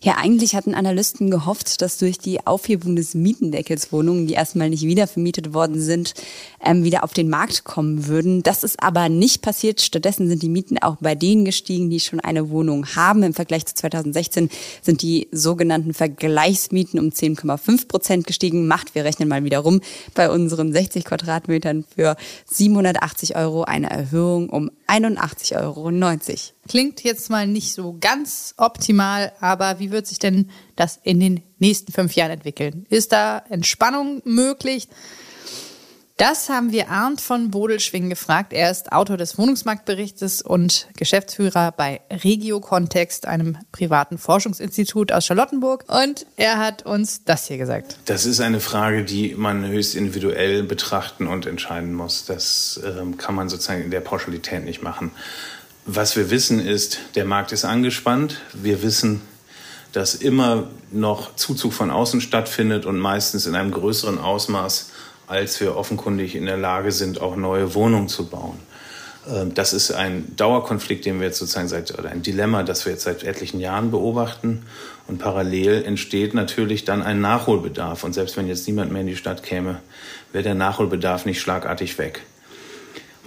Ja, 0.00 0.16
eigentlich 0.16 0.54
hatten 0.54 0.74
Analysten 0.74 1.30
gehofft, 1.30 1.82
dass 1.82 1.98
durch 1.98 2.18
die 2.18 2.46
Aufhebung 2.46 2.94
des 2.94 3.14
Mietendeckels 3.14 3.92
Wohnungen, 3.92 4.28
die 4.28 4.34
erstmal 4.34 4.70
nicht 4.70 4.84
wieder 4.84 5.08
vermietet 5.08 5.54
worden 5.54 5.80
sind, 5.80 6.14
ähm, 6.64 6.84
wieder 6.84 7.02
auf 7.02 7.12
den 7.12 7.28
Markt 7.28 7.64
kommen 7.64 8.06
würden. 8.06 8.42
Das 8.44 8.62
ist 8.62 8.80
aber 8.80 9.08
nicht 9.08 9.42
passiert. 9.42 9.80
Stattdessen 9.80 10.28
sind 10.28 10.42
die 10.42 10.48
Mieten 10.48 10.78
auch 10.78 10.96
bei 11.00 11.16
denen 11.16 11.44
gestiegen, 11.44 11.90
die 11.90 11.98
schon 11.98 12.20
eine 12.20 12.50
Wohnung 12.50 12.86
haben. 12.94 13.24
Im 13.24 13.34
Vergleich 13.34 13.66
zu 13.66 13.74
2016 13.74 14.50
sind 14.82 15.02
die 15.02 15.28
sogenannten 15.32 15.94
Vergleichsmieten 15.94 17.00
um 17.00 17.08
10,5 17.08 17.88
Prozent 17.88 18.26
gestiegen. 18.26 18.68
Macht, 18.68 18.94
wir 18.94 19.04
rechnen 19.04 19.28
mal 19.28 19.42
wieder 19.42 19.58
rum, 19.58 19.80
bei 20.14 20.30
unseren 20.30 20.72
60 20.72 21.04
Quadratmetern 21.04 21.84
für 21.94 22.16
780 22.46 23.34
Euro 23.36 23.64
eine 23.64 23.90
Erhöhung 23.90 24.48
um 24.48 24.70
81,90 24.86 25.56
Euro. 25.60 25.90
Klingt 26.68 27.02
jetzt 27.02 27.30
mal 27.30 27.46
nicht 27.46 27.72
so 27.72 27.96
ganz 27.98 28.54
optimal, 28.58 29.32
aber 29.40 29.78
wie 29.78 29.90
wird 29.90 30.06
sich 30.06 30.18
denn 30.18 30.50
das 30.76 31.00
in 31.02 31.18
den 31.18 31.42
nächsten 31.58 31.92
fünf 31.92 32.14
Jahren 32.14 32.30
entwickeln? 32.30 32.86
Ist 32.90 33.12
da 33.12 33.42
Entspannung 33.48 34.20
möglich? 34.24 34.88
Das 36.18 36.48
haben 36.48 36.72
wir 36.72 36.90
Arndt 36.90 37.20
von 37.20 37.52
Bodelschwing 37.52 38.10
gefragt. 38.10 38.52
Er 38.52 38.72
ist 38.72 38.90
Autor 38.90 39.16
des 39.16 39.38
Wohnungsmarktberichtes 39.38 40.42
und 40.42 40.88
Geschäftsführer 40.96 41.70
bei 41.70 42.00
Regio 42.10 42.58
Kontext, 42.58 43.24
einem 43.24 43.56
privaten 43.70 44.18
Forschungsinstitut 44.18 45.12
aus 45.12 45.26
Charlottenburg. 45.26 45.84
Und 45.86 46.26
er 46.36 46.58
hat 46.58 46.84
uns 46.84 47.22
das 47.22 47.46
hier 47.46 47.56
gesagt. 47.56 47.98
Das 48.06 48.26
ist 48.26 48.40
eine 48.40 48.58
Frage, 48.58 49.04
die 49.04 49.36
man 49.36 49.64
höchst 49.68 49.94
individuell 49.94 50.64
betrachten 50.64 51.28
und 51.28 51.46
entscheiden 51.46 51.94
muss. 51.94 52.24
Das 52.24 52.80
äh, 52.82 53.16
kann 53.16 53.36
man 53.36 53.48
sozusagen 53.48 53.84
in 53.84 53.92
der 53.92 54.00
Pauschalität 54.00 54.64
nicht 54.64 54.82
machen. 54.82 55.12
Was 55.90 56.16
wir 56.16 56.30
wissen 56.30 56.60
ist, 56.60 56.98
der 57.14 57.24
Markt 57.24 57.50
ist 57.50 57.64
angespannt. 57.64 58.42
Wir 58.52 58.82
wissen, 58.82 59.22
dass 59.92 60.14
immer 60.14 60.68
noch 60.90 61.34
Zuzug 61.34 61.72
von 61.72 61.90
außen 61.90 62.20
stattfindet 62.20 62.84
und 62.84 62.98
meistens 62.98 63.46
in 63.46 63.54
einem 63.54 63.70
größeren 63.70 64.18
Ausmaß, 64.18 64.90
als 65.28 65.58
wir 65.62 65.78
offenkundig 65.78 66.34
in 66.34 66.44
der 66.44 66.58
Lage 66.58 66.92
sind, 66.92 67.22
auch 67.22 67.36
neue 67.36 67.74
Wohnungen 67.74 68.08
zu 68.08 68.26
bauen. 68.26 68.58
Ähm, 69.30 69.54
das 69.54 69.72
ist 69.72 69.90
ein 69.90 70.36
Dauerkonflikt, 70.36 71.06
den 71.06 71.20
wir 71.20 71.28
jetzt 71.28 71.38
sozusagen 71.38 71.68
seit, 71.68 71.98
oder 71.98 72.10
ein 72.10 72.20
Dilemma, 72.20 72.64
das 72.64 72.84
wir 72.84 72.92
jetzt 72.92 73.04
seit 73.04 73.22
etlichen 73.22 73.58
Jahren 73.58 73.90
beobachten. 73.90 74.66
Und 75.06 75.16
parallel 75.16 75.84
entsteht 75.84 76.34
natürlich 76.34 76.84
dann 76.84 77.02
ein 77.02 77.22
Nachholbedarf. 77.22 78.04
Und 78.04 78.12
selbst 78.12 78.36
wenn 78.36 78.46
jetzt 78.46 78.66
niemand 78.66 78.92
mehr 78.92 79.00
in 79.00 79.06
die 79.06 79.16
Stadt 79.16 79.42
käme, 79.42 79.80
wäre 80.32 80.44
der 80.44 80.54
Nachholbedarf 80.54 81.24
nicht 81.24 81.40
schlagartig 81.40 81.96
weg. 81.96 82.20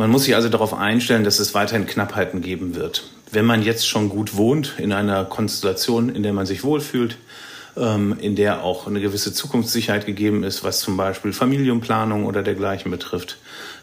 Man 0.02 0.10
muss 0.10 0.24
sich 0.24 0.34
also 0.34 0.50
darauf 0.50 0.74
einstellen, 0.74 1.24
dass 1.24 1.38
es 1.38 1.54
weiterhin 1.54 1.86
Knappheiten 1.86 2.42
geben 2.42 2.74
wird. 2.74 3.04
Wenn 3.32 3.46
man 3.46 3.62
jetzt 3.62 3.88
schon 3.88 4.10
gut 4.10 4.36
wohnt, 4.36 4.74
in 4.80 4.94
einer 4.94 5.26
Konstellation, 5.26 6.10
in 6.10 6.24
der 6.24 6.34
man 6.34 6.48
sich 6.48 6.64
wohlfühlt, 6.64 7.18
ähm, 7.78 8.18
in 8.20 8.36
der 8.36 8.64
auch 8.64 8.88
eine 8.88 9.00
gewisse 9.00 9.32
Zukunftssicherheit 9.32 10.08
gegeben 10.08 10.44
ist, 10.44 10.64
was 10.64 10.80
zum 10.80 10.98
Beispiel 10.98 11.34
Familienplanung 11.34 12.26
oder 12.26 12.42
dergleichen 12.42 12.90
betrifft, 12.90 13.38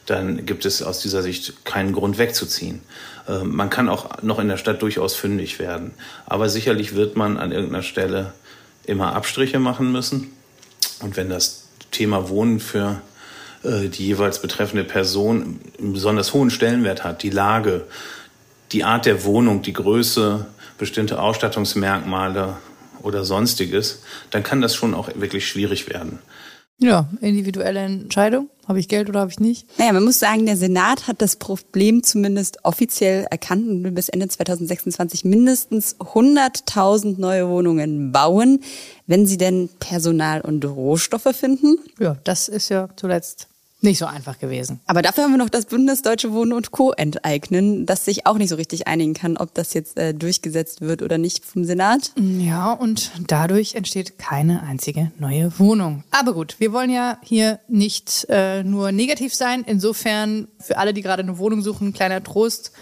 dann 0.07 0.45
gibt 0.45 0.65
es 0.65 0.83
aus 0.83 0.99
dieser 0.99 1.23
Sicht 1.23 1.65
keinen 1.65 1.93
Grund 1.93 2.19
wegzuziehen. 2.19 2.81
Ähm, 3.29 3.55
man 3.55 3.71
kann 3.71 3.89
auch 3.89 4.21
noch 4.21 4.41
in 4.41 4.49
der 4.49 4.57
Stadt 4.57 4.83
durchaus 4.83 5.15
fündig 5.15 5.61
werden. 5.61 5.93
Aber 6.27 6.49
sicherlich 6.49 6.97
wird 6.97 7.15
man 7.15 7.37
an 7.37 7.53
irgendeiner 7.53 7.85
Stelle 7.85 8.33
immer 8.87 9.15
Abstriche 9.15 9.61
machen 9.61 9.93
müssen. 9.93 10.33
Und 11.01 11.17
wenn 11.17 11.29
das 11.29 11.69
Thema 11.93 12.29
Wohnen 12.29 12.59
für 12.59 13.03
die 13.65 14.07
jeweils 14.07 14.41
betreffende 14.41 14.85
Person 14.85 15.61
einen 15.79 15.93
besonders 15.93 16.33
hohen 16.33 16.51
Stellenwert 16.51 17.05
hat. 17.05 17.23
Die 17.23 17.31
Lage, 17.31 17.87
die 18.73 18.85
Art 18.85 19.07
der 19.07 19.25
Wohnung, 19.25 19.63
die 19.63 19.73
Größe, 19.73 20.47
bestimmte 20.79 21.21
Ausstattungsmerkmale 21.21 22.57
oder 23.03 23.25
sonstiges, 23.25 24.03
dann 24.31 24.43
kann 24.43 24.61
das 24.61 24.75
schon 24.75 24.95
auch 24.95 25.09
wirklich 25.15 25.49
schwierig 25.49 25.89
werden. 25.89 26.21
Ja, 26.79 27.09
individuelle 27.21 27.81
Entscheidung. 27.81 28.49
Habe 28.69 28.81
ich 28.81 28.89
Geld 28.89 29.09
oder 29.09 29.21
habe 29.21 29.31
ich 29.31 29.41
nicht? 29.41 29.67
Naja, 29.79 29.95
man 29.95 30.05
muss 30.05 30.19
sagen, 30.19 30.45
der 30.45 30.59
Senat 30.59 31.09
hat 31.09 31.23
das 31.23 31.37
Problem 31.37 32.03
zumindest 32.03 32.59
offiziell 32.65 33.27
erkannt 33.31 33.67
und 33.67 33.83
will 33.83 33.93
bis 33.93 34.11
Ende 34.11 34.29
2026 34.29 35.25
mindestens 35.25 35.97
100.000 35.97 37.19
neue 37.19 37.49
Wohnungen 37.49 38.13
bauen, 38.13 38.61
wenn 39.07 39.27
sie 39.27 39.39
denn 39.39 39.71
Personal 39.81 40.43
und 40.43 40.67
Rohstoffe 40.67 41.35
finden. 41.35 41.79
Ja, 41.99 42.19
das 42.25 42.49
ist 42.49 42.69
ja 42.69 42.91
zuletzt 42.95 43.49
nicht 43.81 43.99
so 43.99 44.07
einfach 44.07 44.39
gewesen. 44.39 44.81
Aber 44.87 45.03
dafür 45.03 45.25
haben 45.25 45.31
wir 45.33 45.39
noch 45.39 45.49
das 45.49 45.67
Bündnis 45.67 46.03
Deutsche 46.03 46.33
Wohnen 46.33 46.53
und 46.53 46.73
Co. 46.73 46.93
enteignen, 46.93 47.87
das 47.87 48.05
sich 48.05 48.27
auch 48.27 48.37
nicht 48.37 48.49
so 48.49 48.57
richtig 48.57 48.89
einigen 48.89 49.15
kann, 49.15 49.37
ob 49.37 49.55
das 49.55 49.73
jetzt 49.73 49.97
äh, 49.97 50.15
durchgesetzt 50.15 50.81
wird 50.81 51.03
oder 51.03 51.17
nicht 51.17 51.45
vom 51.45 51.65
Senat. 51.65 52.13
Ja, 52.17 52.73
und 52.73 53.13
dadurch 53.29 53.77
entsteht 53.77 54.19
keine 54.19 54.63
einzige 54.63 55.13
neue 55.19 55.57
Wohnung. 55.59 56.03
Aber 56.11 56.35
gut, 56.35 56.57
wir 56.59 56.73
wollen 56.73 56.91
ja 56.91 57.19
hier 57.23 57.61
nicht 57.69 58.27
äh, 58.29 58.65
nur 58.65 58.91
negativ 58.91 59.33
sein. 59.35 59.65
Insofern 59.67 60.49
für 60.59 60.79
alle, 60.79 60.93
die 60.93 61.03
gerade 61.03 61.23
eine 61.23 61.39
Wohnung 61.39 61.63
suchen, 61.63 61.93
kleiner 61.93 62.23
Trost. 62.23 62.73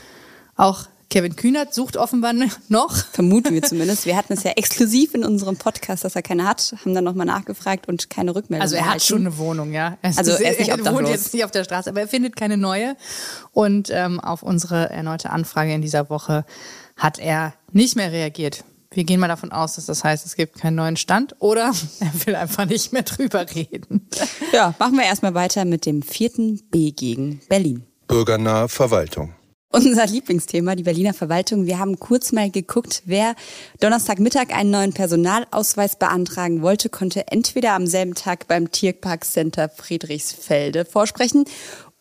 Auch 0.57 0.87
Kevin 1.09 1.37
Kühnert 1.37 1.73
sucht 1.73 1.97
offenbar 1.97 2.33
noch. 2.69 2.97
Vermuten 3.13 3.55
wir 3.55 3.63
zumindest. 3.65 4.07
Wir 4.07 4.17
hatten 4.17 4.33
es 4.33 4.43
ja 4.43 4.53
exklusiv 4.53 5.15
in 5.15 5.25
unserem 5.25 5.57
Podcast, 5.57 6.05
dass 6.05 6.17
er 6.17 6.23
keine 6.23 6.45
hat, 6.49 6.75
haben 6.81 6.95
dann 6.95 7.05
nochmal 7.05 7.27
nachgefragt 7.27 7.89
und 7.89 8.11
keine 8.11 8.35
Rückmeldung 8.35 8.63
Also 8.63 8.75
er 8.75 8.81
erhalten. 8.81 9.01
hat 9.01 9.07
schon 9.07 9.21
eine 9.21 9.39
Wohnung, 9.39 9.73
ja. 9.73 9.97
Er 10.03 10.11
ist, 10.11 10.19
Also 10.19 10.33
er 10.33 10.51
ist 10.53 10.59
nicht 10.59 10.69
er 10.71 10.93
wohnt 10.93 11.09
jetzt 11.09 11.33
nicht 11.33 11.45
auf 11.45 11.51
der 11.53 11.65
Straße, 11.65 11.91
aber 11.91 12.01
er 12.01 12.09
findet 12.09 12.35
keine 12.37 12.57
neue. 12.57 12.97
Und 13.53 13.89
ähm, 13.93 14.19
auf 14.21 14.43
unsere 14.43 14.91
erneute 14.91 15.31
Anfrage 15.31 15.73
in 15.73 15.81
dieser 15.83 16.11
Woche 16.11 16.45
hat 16.97 17.19
er 17.19 17.55
nicht 17.73 17.95
mehr 17.97 18.11
reagiert. 18.11 18.65
Wir 18.93 19.05
gehen 19.05 19.21
mal 19.21 19.29
davon 19.29 19.53
aus, 19.53 19.75
dass 19.75 19.87
das 19.87 20.05
heißt, 20.05 20.25
es 20.25 20.37
gibt 20.37 20.59
keinen 20.59 20.77
neuen 20.77 20.97
Stand 20.97 21.37
oder 21.39 21.73
er 22.01 22.27
will 22.27 22.35
einfach 22.35 22.65
nicht 22.67 22.93
mehr 22.93 23.03
drüber 23.03 23.47
reden. 23.55 24.09
Ja, 24.53 24.75
machen 24.79 24.97
wir 24.97 25.05
erstmal 25.05 25.35
weiter 25.35 25.65
mit 25.65 25.87
dem 25.87 26.03
vierten 26.03 26.63
B 26.71 26.91
gegen 26.93 27.41
Berlin. 27.49 27.85
Bürgernahe 28.09 28.69
Verwaltung. 28.69 29.35
Unser 29.71 30.07
Lieblingsthema, 30.07 30.77
die 30.77 30.85
Berliner 30.85 31.13
Verwaltung. 31.13 31.67
Wir 31.67 31.79
haben 31.79 31.99
kurz 31.99 32.33
mal 32.33 32.51
geguckt, 32.51 33.03
wer 33.05 33.35
Donnerstagmittag 33.81 34.55
einen 34.55 34.71
neuen 34.71 34.93
Personalausweis 34.93 35.97
beantragen 35.97 36.63
wollte, 36.63 36.89
konnte 36.89 37.27
entweder 37.29 37.73
am 37.73 37.87
selben 37.87 38.15
Tag 38.15 38.47
beim 38.47 38.71
Tierparkcenter 38.71 39.69
Friedrichsfelde 39.69 40.85
vorsprechen 40.85 41.45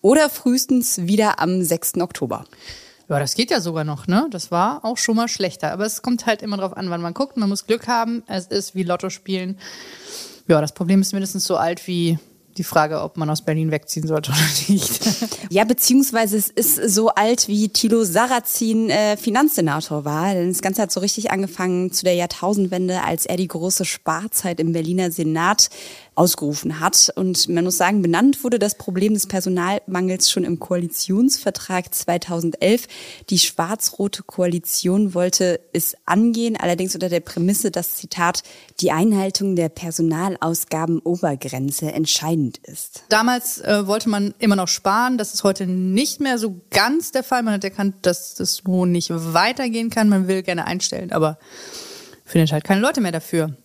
oder 0.01 0.29
frühestens 0.29 1.07
wieder 1.07 1.39
am 1.39 1.63
6. 1.63 1.97
Oktober. 1.97 2.45
Ja, 3.09 3.19
das 3.19 3.33
geht 3.33 3.49
ja 3.49 3.59
sogar 3.59 3.83
noch, 3.83 4.07
ne? 4.07 4.27
Das 4.29 4.51
war 4.51 4.85
auch 4.85 4.97
schon 4.97 5.15
mal 5.15 5.27
schlechter. 5.27 5.71
Aber 5.71 5.85
es 5.85 6.01
kommt 6.03 6.27
halt 6.27 6.43
immer 6.43 6.57
drauf 6.57 6.77
an, 6.77 6.89
wann 6.91 7.01
man 7.01 7.13
guckt. 7.13 7.35
Man 7.35 7.49
muss 7.49 7.65
Glück 7.65 7.87
haben. 7.87 8.23
Es 8.27 8.47
ist 8.47 8.75
wie 8.75 8.83
Lotto 8.83 9.09
spielen. 9.09 9.59
Ja, 10.47 10.61
das 10.61 10.73
Problem 10.73 11.01
ist 11.01 11.13
mindestens 11.13 11.45
so 11.45 11.57
alt 11.57 11.87
wie 11.87 12.19
die 12.57 12.63
Frage, 12.63 13.01
ob 13.01 13.17
man 13.17 13.29
aus 13.29 13.41
Berlin 13.41 13.71
wegziehen 13.71 14.07
sollte 14.07 14.31
oder 14.31 14.39
nicht. 14.67 15.01
Ja, 15.49 15.63
beziehungsweise 15.63 16.37
es 16.37 16.47
ist 16.47 16.75
so 16.75 17.09
alt 17.09 17.47
wie 17.47 17.69
Thilo 17.69 18.03
Sarrazin 18.03 18.89
äh, 18.89 19.17
Finanzsenator 19.17 20.05
war. 20.05 20.33
Denn 20.33 20.49
das 20.49 20.61
Ganze 20.61 20.81
hat 20.81 20.91
so 20.91 20.99
richtig 21.01 21.31
angefangen 21.31 21.91
zu 21.91 22.05
der 22.05 22.15
Jahrtausendwende, 22.15 23.03
als 23.03 23.25
er 23.25 23.37
die 23.37 23.47
große 23.47 23.85
Sparzeit 23.85 24.59
im 24.59 24.71
Berliner 24.71 25.11
Senat 25.11 25.69
ausgerufen 26.15 26.79
hat. 26.79 27.11
Und 27.15 27.47
man 27.49 27.65
muss 27.65 27.77
sagen, 27.77 28.01
benannt 28.01 28.43
wurde 28.43 28.57
das 28.57 28.73
Problem 28.75 29.13
des 29.13 29.27
Personalmangels 29.27 30.31
schon 30.31 30.43
im 30.43 30.59
Koalitionsvertrag 30.59 31.93
2011. 31.93 32.87
Die 33.29 33.37
schwarz-rote 33.39 34.23
Koalition 34.23 35.13
wollte 35.13 35.59
es 35.73 35.95
angehen, 36.05 36.57
allerdings 36.57 36.95
unter 36.95 37.09
der 37.09 37.19
Prämisse, 37.19 37.69
dass, 37.71 37.95
Zitat, 37.95 38.43
die 38.79 38.91
Einhaltung 38.91 39.55
der 39.55 39.69
Personalausgabenobergrenze 39.69 41.91
entscheidend 41.91 42.57
ist. 42.59 43.03
Damals 43.09 43.59
äh, 43.59 43.87
wollte 43.87 44.09
man 44.09 44.33
immer 44.39 44.55
noch 44.55 44.69
sparen. 44.69 45.17
Das 45.17 45.33
ist 45.33 45.43
heute 45.43 45.65
nicht 45.67 46.21
mehr 46.21 46.37
so 46.37 46.61
ganz 46.71 47.11
der 47.11 47.23
Fall. 47.23 47.43
Man 47.43 47.55
hat 47.55 47.63
erkannt, 47.63 47.95
dass 48.03 48.35
das 48.35 48.61
so 48.65 48.85
nicht 48.85 49.09
weitergehen 49.11 49.89
kann. 49.89 50.09
Man 50.09 50.27
will 50.27 50.43
gerne 50.43 50.65
einstellen, 50.65 51.11
aber 51.11 51.39
findet 52.23 52.51
halt 52.51 52.63
keine 52.63 52.81
Leute 52.81 53.01
mehr 53.01 53.11
dafür. 53.11 53.55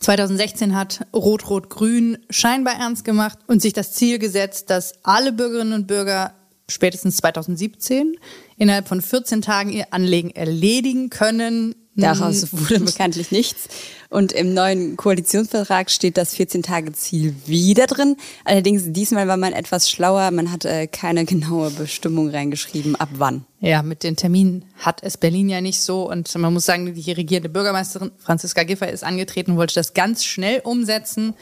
2016 0.00 0.74
hat 0.74 1.06
Rot-Rot-Grün 1.14 2.18
scheinbar 2.30 2.74
ernst 2.74 3.04
gemacht 3.04 3.38
und 3.46 3.60
sich 3.60 3.74
das 3.74 3.92
Ziel 3.92 4.18
gesetzt, 4.18 4.70
dass 4.70 4.94
alle 5.04 5.32
Bürgerinnen 5.32 5.74
und 5.74 5.86
Bürger 5.86 6.32
spätestens 6.68 7.16
2017 7.18 8.16
innerhalb 8.56 8.88
von 8.88 9.02
14 9.02 9.42
Tagen 9.42 9.70
ihr 9.70 9.92
Anlegen 9.92 10.30
erledigen 10.30 11.10
können. 11.10 11.74
Daraus 12.00 12.52
wurde 12.52 12.80
bekanntlich 12.80 13.30
nichts. 13.30 13.68
Und 14.10 14.32
im 14.32 14.54
neuen 14.54 14.96
Koalitionsvertrag 14.96 15.88
steht 15.88 16.16
das 16.16 16.34
14-Tage-Ziel 16.34 17.36
wieder 17.46 17.86
drin. 17.86 18.16
Allerdings 18.44 18.82
diesmal 18.86 19.28
war 19.28 19.36
man 19.36 19.52
etwas 19.52 19.88
schlauer. 19.88 20.32
Man 20.32 20.50
hat 20.50 20.64
äh, 20.64 20.88
keine 20.88 21.24
genaue 21.24 21.70
Bestimmung 21.70 22.28
reingeschrieben, 22.28 22.96
ab 22.96 23.10
wann. 23.12 23.44
Ja, 23.60 23.82
mit 23.82 24.02
den 24.02 24.16
Terminen 24.16 24.64
hat 24.78 25.04
es 25.04 25.16
Berlin 25.16 25.48
ja 25.48 25.60
nicht 25.60 25.80
so. 25.80 26.10
Und 26.10 26.34
man 26.36 26.52
muss 26.52 26.66
sagen, 26.66 26.92
die 26.92 27.12
regierende 27.12 27.48
Bürgermeisterin 27.48 28.10
Franziska 28.18 28.64
Giffey 28.64 28.90
ist 28.90 29.04
angetreten, 29.04 29.56
wollte 29.56 29.74
das 29.74 29.94
ganz 29.94 30.24
schnell 30.24 30.60
umsetzen, 30.64 31.34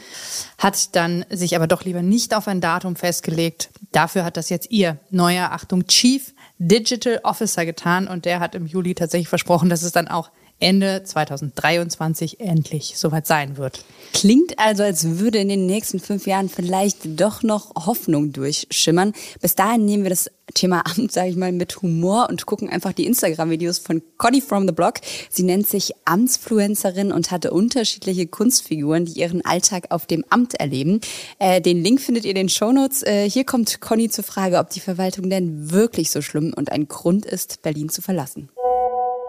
hat 0.59 0.95
dann 0.95 1.25
sich 1.31 1.55
aber 1.55 1.65
doch 1.65 1.85
lieber 1.85 2.03
nicht 2.03 2.35
auf 2.35 2.47
ein 2.47 2.61
Datum 2.61 2.95
festgelegt. 2.95 3.71
Dafür 3.93 4.23
hat 4.23 4.37
das 4.37 4.49
jetzt 4.49 4.69
ihr 4.69 4.99
neuer, 5.09 5.53
Achtung, 5.53 5.87
Chief 5.87 6.35
Digital 6.59 7.21
Officer 7.23 7.65
getan. 7.65 8.07
Und 8.07 8.25
der 8.25 8.41
hat 8.41 8.53
im 8.53 8.67
Juli 8.67 8.93
tatsächlich 8.93 9.29
versprochen, 9.29 9.69
dass 9.69 9.81
es 9.81 9.91
dann 9.91 10.07
auch 10.07 10.29
Ende 10.59 11.03
2023 11.03 12.39
endlich 12.39 12.93
soweit 12.97 13.27
sein 13.27 13.57
wird. 13.57 13.83
Klingt 14.13 14.59
also, 14.59 14.83
als 14.83 15.19
würde 15.19 15.37
in 15.37 15.49
den 15.49 15.65
nächsten 15.65 15.99
fünf 15.99 16.27
Jahren 16.27 16.49
vielleicht 16.49 17.19
doch 17.19 17.43
noch 17.43 17.73
Hoffnung 17.85 18.33
durchschimmern. 18.33 19.13
Bis 19.41 19.55
dahin 19.55 19.85
nehmen 19.85 20.03
wir 20.03 20.09
das 20.09 20.29
Thema 20.53 20.83
Amt, 20.97 21.11
sage 21.11 21.29
ich 21.29 21.35
mal, 21.35 21.51
mit 21.51 21.81
Humor 21.81 22.27
und 22.29 22.45
gucken 22.45 22.69
einfach 22.69 22.93
die 22.93 23.05
Instagram-Videos 23.05 23.79
von 23.79 24.01
Conny 24.17 24.41
from 24.41 24.67
the 24.67 24.73
Block. 24.73 24.95
Sie 25.29 25.43
nennt 25.43 25.67
sich 25.67 25.93
Amtsfluencerin 26.05 27.11
und 27.11 27.31
hatte 27.31 27.51
unterschiedliche 27.51 28.27
Kunstfiguren, 28.27 29.05
die 29.05 29.19
ihren 29.19 29.45
Alltag 29.45 29.87
auf 29.91 30.05
dem 30.05 30.25
Amt 30.29 30.55
erleben. 30.55 31.01
Äh, 31.37 31.61
den 31.61 31.83
Link 31.83 32.01
findet 32.01 32.25
ihr 32.25 32.31
in 32.31 32.35
den 32.35 32.49
Shownotes. 32.49 33.03
Äh, 33.03 33.29
hier 33.29 33.45
kommt 33.45 33.79
Conny 33.79 34.09
zur 34.09 34.23
Frage, 34.23 34.57
ob 34.57 34.69
die 34.71 34.79
Verwaltung 34.79 35.29
denn 35.29 35.71
wirklich 35.71 36.11
so 36.11 36.21
schlimm 36.21 36.53
und 36.55 36.71
ein 36.71 36.87
Grund 36.87 37.25
ist, 37.25 37.61
Berlin 37.61 37.89
zu 37.89 38.01
verlassen. 38.01 38.49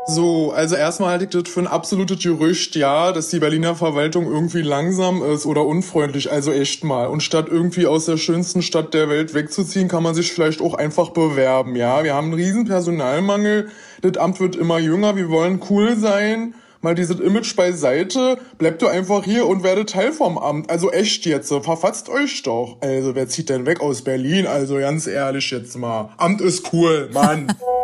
So, 0.07 0.53
also 0.53 0.77
erstmal 0.77 1.11
halte 1.11 1.25
ich 1.25 1.31
das 1.31 1.53
für 1.53 1.61
ein 1.61 1.67
absolutes 1.67 2.23
Gerücht, 2.23 2.75
ja, 2.75 3.13
dass 3.13 3.29
die 3.29 3.39
Berliner 3.39 3.77
Verwaltung 3.77 4.27
irgendwie 4.27 4.63
langsam 4.63 5.23
ist 5.23 5.47
oder 5.47 5.65
unfreundlich, 5.65 6.33
also 6.33 6.53
echt 6.53 6.85
mal. 6.85 7.07
Und 7.07 7.23
statt 7.23 7.47
irgendwie 7.49 7.87
aus 7.87 8.07
der 8.07 8.17
schönsten 8.17 8.63
Stadt 8.63 8.95
der 8.95 9.09
Welt 9.09 9.35
wegzuziehen, 9.35 9.89
kann 9.89 10.03
man 10.03 10.15
sich 10.15 10.33
vielleicht 10.33 10.63
auch 10.63 10.75
einfach 10.75 11.11
bewerben, 11.11 11.77
ja. 11.77 12.03
Wir 12.03 12.15
haben 12.15 12.27
einen 12.27 12.35
riesen 12.35 12.65
Personalmangel, 12.65 13.69
das 14.03 14.17
Amt 14.17 14.41
wird 14.41 14.57
immer 14.57 14.79
jünger, 14.79 15.17
wir 15.17 15.29
wollen 15.29 15.61
cool 15.71 15.97
sein. 15.97 16.55
Mal 16.83 16.95
dieses 16.95 17.21
Image 17.21 17.55
beiseite, 17.57 18.39
bleibt 18.57 18.83
ihr 18.83 18.91
einfach 18.91 19.23
hier 19.23 19.47
und 19.47 19.63
werdet 19.63 19.91
Teil 19.91 20.13
vom 20.13 20.39
Amt. 20.39 20.71
Also 20.71 20.91
echt 20.91 21.27
jetzt, 21.27 21.53
verfatzt 21.53 22.09
euch 22.09 22.43
doch. 22.43 22.79
Also 22.81 23.15
wer 23.15 23.29
zieht 23.29 23.51
denn 23.51 23.67
weg 23.67 23.83
aus 23.83 24.01
Berlin? 24.01 24.47
Also 24.47 24.77
ganz 24.77 25.07
ehrlich 25.07 25.51
jetzt 25.51 25.77
mal. 25.77 26.09
Amt 26.17 26.41
ist 26.41 26.73
cool, 26.73 27.11
Mann. 27.13 27.55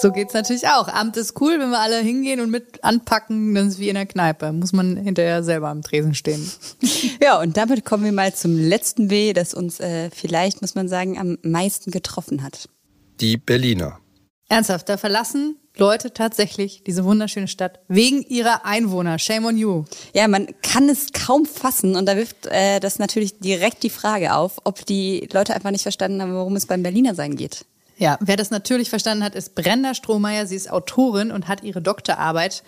So 0.00 0.10
geht's 0.12 0.34
natürlich 0.34 0.66
auch. 0.68 0.88
Amt 0.88 1.16
ist 1.16 1.40
cool, 1.40 1.58
wenn 1.58 1.70
wir 1.70 1.78
alle 1.78 1.98
hingehen 1.98 2.40
und 2.40 2.50
mit 2.50 2.82
anpacken, 2.82 3.54
dann 3.54 3.68
ist 3.68 3.74
es 3.74 3.78
wie 3.80 3.88
in 3.88 3.94
der 3.94 4.06
Kneipe. 4.06 4.52
Muss 4.52 4.72
man 4.72 4.96
hinterher 4.96 5.42
selber 5.42 5.68
am 5.68 5.82
Tresen 5.82 6.14
stehen. 6.14 6.50
Ja, 7.22 7.38
und 7.40 7.56
damit 7.56 7.84
kommen 7.84 8.04
wir 8.04 8.12
mal 8.12 8.34
zum 8.34 8.56
letzten 8.56 9.08
B, 9.08 9.32
das 9.32 9.52
uns 9.54 9.80
äh, 9.80 10.10
vielleicht, 10.10 10.62
muss 10.62 10.74
man 10.74 10.88
sagen, 10.88 11.18
am 11.18 11.38
meisten 11.42 11.90
getroffen 11.90 12.42
hat. 12.42 12.68
Die 13.20 13.36
Berliner. 13.36 13.98
Ernsthaft, 14.48 14.88
da 14.88 14.96
verlassen 14.96 15.56
Leute 15.76 16.12
tatsächlich 16.12 16.82
diese 16.84 17.04
wunderschöne 17.04 17.48
Stadt 17.48 17.80
wegen 17.88 18.22
ihrer 18.22 18.64
Einwohner. 18.66 19.18
Shame 19.18 19.44
on 19.46 19.56
you. 19.56 19.84
Ja, 20.14 20.28
man 20.28 20.48
kann 20.62 20.88
es 20.88 21.12
kaum 21.12 21.46
fassen 21.46 21.96
und 21.96 22.06
da 22.06 22.16
wirft 22.16 22.46
äh, 22.46 22.80
das 22.80 22.98
natürlich 22.98 23.38
direkt 23.38 23.82
die 23.82 23.90
Frage 23.90 24.34
auf, 24.34 24.58
ob 24.64 24.84
die 24.86 25.28
Leute 25.32 25.54
einfach 25.54 25.70
nicht 25.70 25.82
verstanden 25.82 26.20
haben, 26.20 26.34
worum 26.34 26.56
es 26.56 26.66
beim 26.66 26.82
Berliner 26.82 27.14
sein 27.14 27.36
geht. 27.36 27.64
Ja, 28.00 28.16
wer 28.22 28.38
das 28.38 28.50
natürlich 28.50 28.88
verstanden 28.88 29.22
hat, 29.22 29.34
ist 29.34 29.54
Brenda 29.54 29.94
Strohmeier. 29.94 30.46
Sie 30.46 30.56
ist 30.56 30.72
Autorin 30.72 31.30
und 31.30 31.48
hat 31.48 31.62
ihre 31.62 31.82
Doktorarbeit 31.82 32.62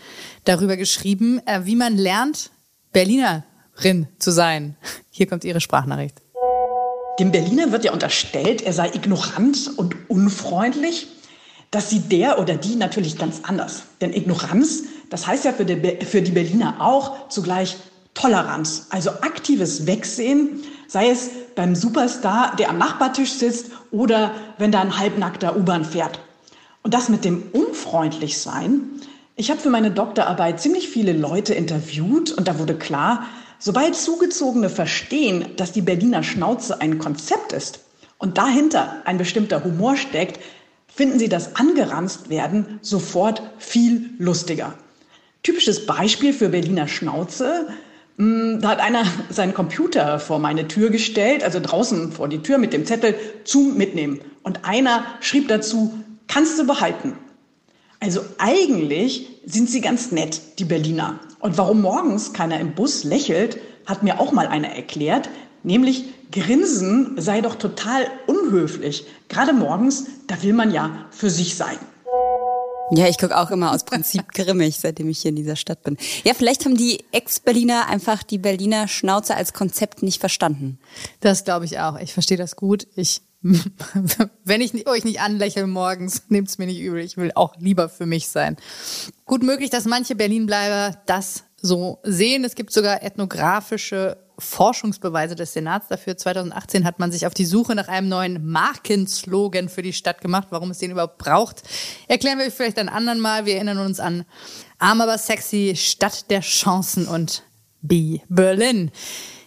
darüber 0.44 0.76
geschrieben, 0.76 1.40
äh, 1.46 1.62
wie 1.64 1.74
man 1.74 1.96
lernt, 1.96 2.50
Berlinerin 2.92 4.08
zu 4.18 4.30
sein. 4.30 4.76
Hier 5.10 5.26
kommt 5.26 5.44
ihre 5.44 5.62
Sprachnachricht. 5.62 6.20
Dem 7.18 7.32
Berliner 7.32 7.72
wird 7.72 7.84
ja 7.84 7.94
unterstellt, 7.94 8.60
er 8.60 8.74
sei 8.74 8.90
ignorant 8.92 9.70
und 9.78 9.96
unfreundlich. 10.10 11.08
Das 11.70 11.88
sieht 11.88 12.12
der 12.12 12.38
oder 12.38 12.56
die 12.56 12.76
natürlich 12.76 13.16
ganz 13.16 13.40
anders. 13.44 13.84
Denn 14.02 14.12
Ignoranz, 14.12 14.82
das 15.08 15.26
heißt 15.26 15.46
ja 15.46 15.54
für 15.54 15.64
die, 15.64 16.04
für 16.04 16.20
die 16.20 16.32
Berliner 16.32 16.76
auch 16.78 17.30
zugleich 17.30 17.78
Toleranz, 18.12 18.88
also 18.90 19.08
aktives 19.08 19.86
Wegsehen, 19.86 20.62
sei 20.88 21.08
es 21.08 21.30
beim 21.54 21.74
Superstar, 21.74 22.54
der 22.56 22.68
am 22.68 22.76
Nachbartisch 22.76 23.32
sitzt 23.32 23.70
oder 23.92 24.32
wenn 24.58 24.72
da 24.72 24.80
ein 24.80 24.98
halbnackter 24.98 25.56
U-Bahn 25.56 25.84
fährt. 25.84 26.18
Und 26.82 26.94
das 26.94 27.08
mit 27.08 27.24
dem 27.24 27.44
unfreundlich 27.52 28.38
sein. 28.38 28.80
Ich 29.36 29.50
habe 29.50 29.60
für 29.60 29.70
meine 29.70 29.92
Doktorarbeit 29.92 30.60
ziemlich 30.60 30.88
viele 30.88 31.12
Leute 31.12 31.54
interviewt 31.54 32.32
und 32.32 32.48
da 32.48 32.58
wurde 32.58 32.74
klar, 32.74 33.26
sobald 33.58 33.94
Zugezogene 33.94 34.68
verstehen, 34.68 35.46
dass 35.56 35.72
die 35.72 35.82
Berliner 35.82 36.22
Schnauze 36.22 36.80
ein 36.80 36.98
Konzept 36.98 37.52
ist 37.52 37.80
und 38.18 38.36
dahinter 38.38 39.02
ein 39.04 39.18
bestimmter 39.18 39.62
Humor 39.62 39.96
steckt, 39.96 40.40
finden 40.88 41.18
sie 41.18 41.28
das 41.28 41.56
angeranzt 41.56 42.28
werden 42.28 42.78
sofort 42.82 43.42
viel 43.58 44.10
lustiger. 44.18 44.74
Typisches 45.42 45.86
Beispiel 45.86 46.32
für 46.32 46.50
Berliner 46.50 46.86
Schnauze. 46.86 47.68
Mh, 48.22 48.58
Da 48.60 48.68
hat 48.68 48.80
einer 48.80 49.04
seinen 49.30 49.54
Computer 49.54 50.18
vor 50.18 50.38
meine 50.38 50.68
Tür 50.68 50.90
gestellt, 50.90 51.42
also 51.42 51.60
draußen 51.60 52.12
vor 52.12 52.28
die 52.28 52.42
Tür 52.42 52.58
mit 52.58 52.72
dem 52.72 52.86
Zettel 52.86 53.14
zum 53.44 53.76
Mitnehmen. 53.76 54.20
Und 54.42 54.64
einer 54.64 55.04
schrieb 55.20 55.48
dazu, 55.48 55.92
kannst 56.28 56.58
du 56.58 56.66
behalten. 56.66 57.16
Also 58.00 58.20
eigentlich 58.38 59.28
sind 59.44 59.70
sie 59.70 59.80
ganz 59.80 60.10
nett, 60.10 60.58
die 60.58 60.64
Berliner. 60.64 61.20
Und 61.38 61.58
warum 61.58 61.82
morgens 61.82 62.32
keiner 62.32 62.58
im 62.58 62.74
Bus 62.74 63.04
lächelt, 63.04 63.58
hat 63.86 64.02
mir 64.02 64.20
auch 64.20 64.32
mal 64.32 64.46
einer 64.48 64.68
erklärt. 64.68 65.28
Nämlich 65.62 66.04
Grinsen 66.32 67.20
sei 67.20 67.40
doch 67.40 67.56
total 67.56 68.06
unhöflich. 68.26 69.06
Gerade 69.28 69.52
morgens, 69.52 70.06
da 70.26 70.42
will 70.42 70.52
man 70.52 70.72
ja 70.72 71.06
für 71.10 71.30
sich 71.30 71.56
sein. 71.56 71.78
Ja, 72.94 73.08
ich 73.08 73.16
gucke 73.16 73.38
auch 73.38 73.50
immer 73.50 73.72
aus 73.72 73.84
Prinzip 73.84 74.28
grimmig, 74.34 74.78
seitdem 74.78 75.08
ich 75.08 75.20
hier 75.20 75.30
in 75.30 75.36
dieser 75.36 75.56
Stadt 75.56 75.82
bin. 75.82 75.96
Ja, 76.24 76.34
vielleicht 76.34 76.66
haben 76.66 76.76
die 76.76 77.02
Ex-Berliner 77.12 77.88
einfach 77.88 78.22
die 78.22 78.36
Berliner 78.36 78.86
Schnauze 78.86 79.34
als 79.34 79.54
Konzept 79.54 80.02
nicht 80.02 80.20
verstanden. 80.20 80.78
Das 81.20 81.44
glaube 81.44 81.64
ich 81.64 81.78
auch. 81.78 81.98
Ich 81.98 82.12
verstehe 82.12 82.36
das 82.36 82.54
gut. 82.54 82.86
Ich, 82.94 83.22
wenn 84.44 84.60
ich 84.60 84.86
euch 84.86 85.04
nicht 85.04 85.20
anlächle 85.20 85.66
morgens, 85.66 86.24
nehmt 86.28 86.48
es 86.48 86.58
mir 86.58 86.66
nicht 86.66 86.80
übel. 86.80 87.00
Ich 87.00 87.16
will 87.16 87.32
auch 87.34 87.56
lieber 87.58 87.88
für 87.88 88.04
mich 88.04 88.28
sein. 88.28 88.58
Gut 89.24 89.42
möglich, 89.42 89.70
dass 89.70 89.86
manche 89.86 90.14
Berlin-Bleiber 90.14 90.98
das 91.06 91.44
so 91.56 91.98
sehen. 92.02 92.44
Es 92.44 92.54
gibt 92.54 92.74
sogar 92.74 93.02
ethnografische 93.02 94.18
Forschungsbeweise 94.42 95.36
des 95.36 95.52
Senats 95.52 95.88
dafür. 95.88 96.16
2018 96.16 96.84
hat 96.84 96.98
man 96.98 97.12
sich 97.12 97.26
auf 97.26 97.34
die 97.34 97.44
Suche 97.44 97.74
nach 97.74 97.88
einem 97.88 98.08
neuen 98.08 98.50
Markenslogan 98.50 99.68
für 99.68 99.82
die 99.82 99.92
Stadt 99.92 100.20
gemacht. 100.20 100.48
Warum 100.50 100.70
es 100.70 100.78
den 100.78 100.90
überhaupt 100.90 101.18
braucht, 101.18 101.62
erklären 102.08 102.38
wir 102.38 102.50
vielleicht 102.50 102.78
ein 102.78 102.88
anderen 102.88 103.20
Mal. 103.20 103.46
Wir 103.46 103.56
erinnern 103.56 103.78
uns 103.78 104.00
an 104.00 104.24
Arm 104.78 105.00
aber 105.00 105.16
sexy, 105.16 105.74
Stadt 105.76 106.30
der 106.30 106.40
Chancen 106.40 107.06
und 107.06 107.44
Be 107.80 108.20
Berlin. 108.28 108.90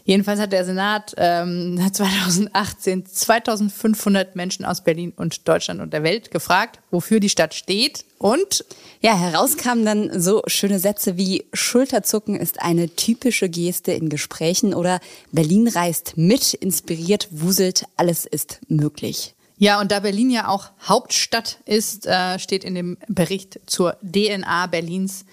Jedenfalls 0.08 0.40
hat 0.40 0.54
der 0.54 0.64
Senat 0.64 1.16
ähm, 1.18 1.82
2018 1.92 3.08
2500 3.08 4.36
Menschen 4.36 4.64
aus 4.64 4.82
Berlin 4.82 5.12
und 5.16 5.48
Deutschland 5.48 5.82
und 5.82 5.94
der 5.94 6.04
Welt 6.04 6.30
gefragt, 6.30 6.80
wofür 6.92 7.20
die 7.20 7.30
Stadt 7.30 7.56
steht. 7.56 8.06
Und 8.20 8.64
ja, 9.02 9.18
herauskamen 9.18 9.84
dann 9.84 10.22
so 10.22 10.44
schöne 10.46 10.80
Sätze 10.80 11.18
wie 11.18 11.46
Schulterzucken 11.54 12.36
ist 12.36 12.62
eine 12.62 12.96
typische 12.96 13.50
Geste 13.50 13.94
in 13.94 14.10
Gesprächen 14.10 14.76
oder 14.76 15.00
Berlin 15.32 15.68
reist 15.68 16.14
mit, 16.16 16.54
inspiriert, 16.54 17.28
wuselt, 17.32 17.86
alles 17.98 18.26
ist 18.26 18.60
möglich. 18.68 19.34
Ja, 19.58 19.80
und 19.80 19.92
da 19.92 20.02
Berlin 20.02 20.30
ja 20.30 20.50
auch 20.50 20.72
Hauptstadt 20.84 21.60
ist, 21.66 22.06
äh, 22.06 22.38
steht 22.40 22.64
in 22.64 22.76
dem 22.76 22.98
Bericht 23.08 23.60
zur 23.66 23.98
DNA 24.04 24.68
Berlins. 24.68 25.26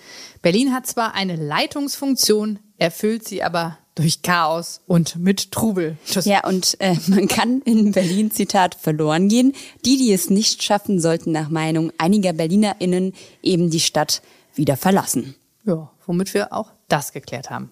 Berlin 0.43 0.73
hat 0.73 0.87
zwar 0.87 1.15
eine 1.15 1.37
Leitungsfunktion, 1.37 2.61
erfüllt 2.79 3.27
sie 3.27 3.43
aber 3.43 3.79
durch 3.95 4.23
Chaos 4.23 4.81
und 4.87 5.17
mit 5.17 5.53
Trubel. 5.53 5.97
Das 6.15 6.25
ja, 6.25 6.47
und 6.47 6.77
äh, 6.81 6.97
man 7.09 7.29
kann 7.29 7.61
in 7.63 7.93
Berlin, 7.93 8.31
Zitat, 8.31 8.75
verloren 8.75 9.29
gehen. 9.29 9.55
Die, 9.85 9.97
die 9.97 10.13
es 10.13 10.31
nicht 10.31 10.63
schaffen, 10.63 11.01
sollten 11.01 11.33
nach 11.33 11.51
Meinung 11.51 11.93
einiger 11.99 12.33
BerlinerInnen 12.33 13.13
eben 13.43 13.71
die 13.71 13.81
Stadt 13.81 14.23
wieder 14.55 14.77
verlassen. 14.77 15.35
Ja, 15.65 15.91
womit 16.07 16.35
wir 16.35 16.53
auch 16.53 16.73
das 16.89 17.13
geklärt 17.13 17.51
haben. 17.51 17.71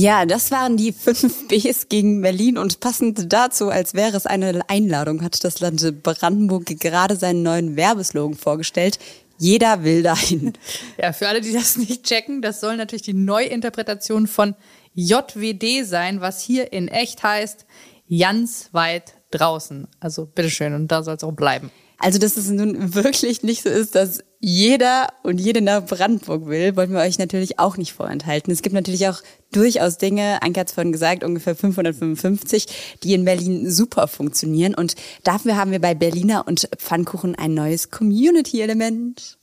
Ja, 0.00 0.26
das 0.26 0.52
waren 0.52 0.76
die 0.76 0.92
fünf 0.92 1.48
Bs 1.48 1.88
gegen 1.88 2.22
Berlin 2.22 2.56
und 2.56 2.78
passend 2.78 3.32
dazu, 3.32 3.68
als 3.68 3.94
wäre 3.94 4.16
es 4.16 4.26
eine 4.26 4.60
Einladung, 4.68 5.22
hat 5.22 5.42
das 5.42 5.58
Land 5.58 6.02
Brandenburg 6.04 6.66
gerade 6.78 7.16
seinen 7.16 7.42
neuen 7.42 7.74
Werbeslogan 7.74 8.36
vorgestellt. 8.36 9.00
Jeder 9.38 9.84
will 9.84 10.02
dahin. 10.02 10.52
Ja, 11.00 11.12
für 11.12 11.28
alle, 11.28 11.40
die 11.40 11.52
das 11.52 11.76
nicht 11.76 12.04
checken, 12.04 12.42
das 12.42 12.60
soll 12.60 12.76
natürlich 12.76 13.02
die 13.02 13.14
Neuinterpretation 13.14 14.26
von 14.26 14.54
JWD 14.94 15.84
sein, 15.84 16.20
was 16.20 16.42
hier 16.42 16.72
in 16.72 16.88
echt 16.88 17.22
heißt, 17.22 17.66
ganz 18.10 18.70
weit 18.72 19.14
draußen. 19.30 19.86
Also 20.00 20.26
bitteschön, 20.26 20.74
und 20.74 20.88
da 20.88 21.02
soll 21.02 21.14
es 21.14 21.24
auch 21.24 21.32
bleiben. 21.32 21.70
Also, 21.98 22.18
dass 22.18 22.36
es 22.36 22.48
nun 22.48 22.94
wirklich 22.94 23.42
nicht 23.42 23.62
so 23.62 23.68
ist, 23.68 23.94
dass 23.94 24.24
jeder 24.40 25.08
und 25.24 25.40
jede 25.40 25.60
nach 25.60 25.84
Brandenburg 25.84 26.46
will, 26.46 26.76
wollen 26.76 26.92
wir 26.92 27.00
euch 27.00 27.18
natürlich 27.18 27.58
auch 27.58 27.76
nicht 27.76 27.92
vorenthalten. 27.92 28.52
Es 28.52 28.62
gibt 28.62 28.74
natürlich 28.74 29.08
auch 29.08 29.20
durchaus 29.50 29.98
Dinge, 29.98 30.42
Anke 30.42 30.60
hat 30.60 30.68
es 30.68 30.74
vorhin 30.74 30.92
gesagt, 30.92 31.24
ungefähr 31.24 31.56
555, 31.56 32.66
die 33.02 33.14
in 33.14 33.24
Berlin 33.24 33.68
super 33.68 34.06
funktionieren. 34.06 34.74
Und 34.74 34.94
dafür 35.24 35.56
haben 35.56 35.72
wir 35.72 35.80
bei 35.80 35.94
Berliner 35.94 36.46
und 36.46 36.68
Pfannkuchen 36.76 37.34
ein 37.34 37.54
neues 37.54 37.90
Community-Element. 37.90 39.38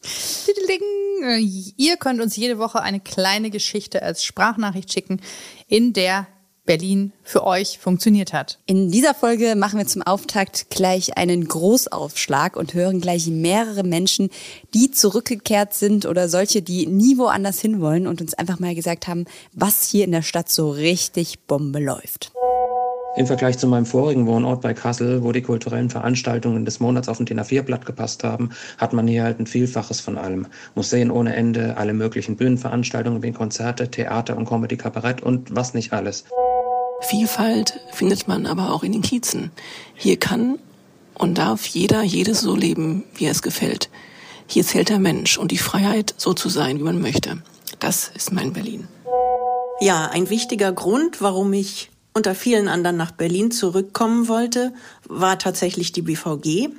Ihr 1.75 1.97
könnt 1.97 2.21
uns 2.21 2.37
jede 2.37 2.57
Woche 2.57 2.81
eine 2.81 3.01
kleine 3.01 3.49
Geschichte 3.49 4.01
als 4.01 4.23
Sprachnachricht 4.23 4.93
schicken, 4.93 5.19
in 5.67 5.91
der 5.91 6.27
Berlin 6.65 7.13
für 7.23 7.45
euch 7.45 7.79
funktioniert 7.79 8.33
hat. 8.33 8.59
In 8.65 8.91
dieser 8.91 9.13
Folge 9.13 9.55
machen 9.55 9.79
wir 9.79 9.87
zum 9.87 10.01
Auftakt 10.01 10.69
gleich 10.69 11.17
einen 11.17 11.47
Großaufschlag 11.47 12.55
und 12.55 12.73
hören 12.73 13.01
gleich 13.01 13.27
mehrere 13.27 13.83
Menschen, 13.83 14.29
die 14.73 14.91
zurückgekehrt 14.91 15.73
sind 15.73 16.05
oder 16.05 16.29
solche, 16.29 16.61
die 16.61 16.87
nie 16.87 17.17
woanders 17.17 17.59
hinwollen 17.59 18.07
und 18.07 18.21
uns 18.21 18.33
einfach 18.33 18.59
mal 18.59 18.75
gesagt 18.75 19.07
haben, 19.07 19.25
was 19.53 19.87
hier 19.87 20.05
in 20.05 20.11
der 20.11 20.23
Stadt 20.23 20.49
so 20.49 20.71
richtig 20.71 21.39
Bombe 21.47 21.79
läuft. 21.79 22.31
Im 23.15 23.27
Vergleich 23.27 23.57
zu 23.57 23.67
meinem 23.67 23.85
vorigen 23.85 24.27
Wohnort 24.27 24.59
bei 24.59 24.73
Kassel, 24.73 25.23
wo 25.23 25.31
die 25.31 25.41
kulturellen 25.41 25.89
Veranstaltungen 25.89 26.65
des 26.65 26.81
Monats 26.81 27.07
auf 27.07 27.17
ein 27.17 27.25
DIN 27.25 27.39
A4-Blatt 27.39 27.85
gepasst 27.85 28.25
haben, 28.25 28.49
hat 28.77 28.91
man 28.91 29.07
hier 29.07 29.23
halt 29.23 29.39
ein 29.39 29.47
Vielfaches 29.47 30.01
von 30.01 30.17
allem. 30.17 30.47
Museen 30.75 31.11
ohne 31.11 31.33
Ende, 31.33 31.77
alle 31.77 31.93
möglichen 31.93 32.35
Bühnenveranstaltungen 32.35 33.23
wie 33.23 33.31
Konzerte, 33.31 33.89
Theater 33.89 34.35
und 34.35 34.43
Comedy 34.43 34.75
Kabarett 34.75 35.23
und 35.23 35.55
was 35.55 35.73
nicht 35.73 35.93
alles. 35.93 36.25
Vielfalt 37.09 37.79
findet 37.91 38.27
man 38.27 38.47
aber 38.47 38.73
auch 38.73 38.81
in 38.81 38.91
den 38.91 39.03
Kiezen. 39.03 39.51
Hier 39.93 40.17
kann 40.17 40.57
und 41.13 41.37
darf 41.37 41.65
jeder 41.67 42.01
jedes 42.01 42.41
so 42.41 42.55
leben, 42.55 43.03
wie 43.13 43.27
es 43.27 43.43
gefällt. 43.43 43.89
Hier 44.47 44.65
zählt 44.65 44.89
der 44.89 44.97
Mensch 44.97 45.37
und 45.37 45.51
die 45.51 45.59
Freiheit, 45.59 46.15
so 46.17 46.33
zu 46.33 46.49
sein, 46.49 46.79
wie 46.79 46.83
man 46.83 46.99
möchte. 46.99 47.43
Das 47.79 48.11
ist 48.15 48.31
mein 48.31 48.53
Berlin. 48.53 48.87
Ja, 49.81 50.07
ein 50.07 50.31
wichtiger 50.31 50.71
Grund, 50.71 51.21
warum 51.21 51.53
ich 51.53 51.91
unter 52.13 52.33
vielen 52.33 52.67
anderen 52.67 52.97
nach 52.97 53.11
Berlin 53.11 53.51
zurückkommen 53.51 54.27
wollte, 54.27 54.73
war 55.07 55.37
tatsächlich 55.37 55.91
die 55.91 56.01
BVG. 56.01 56.69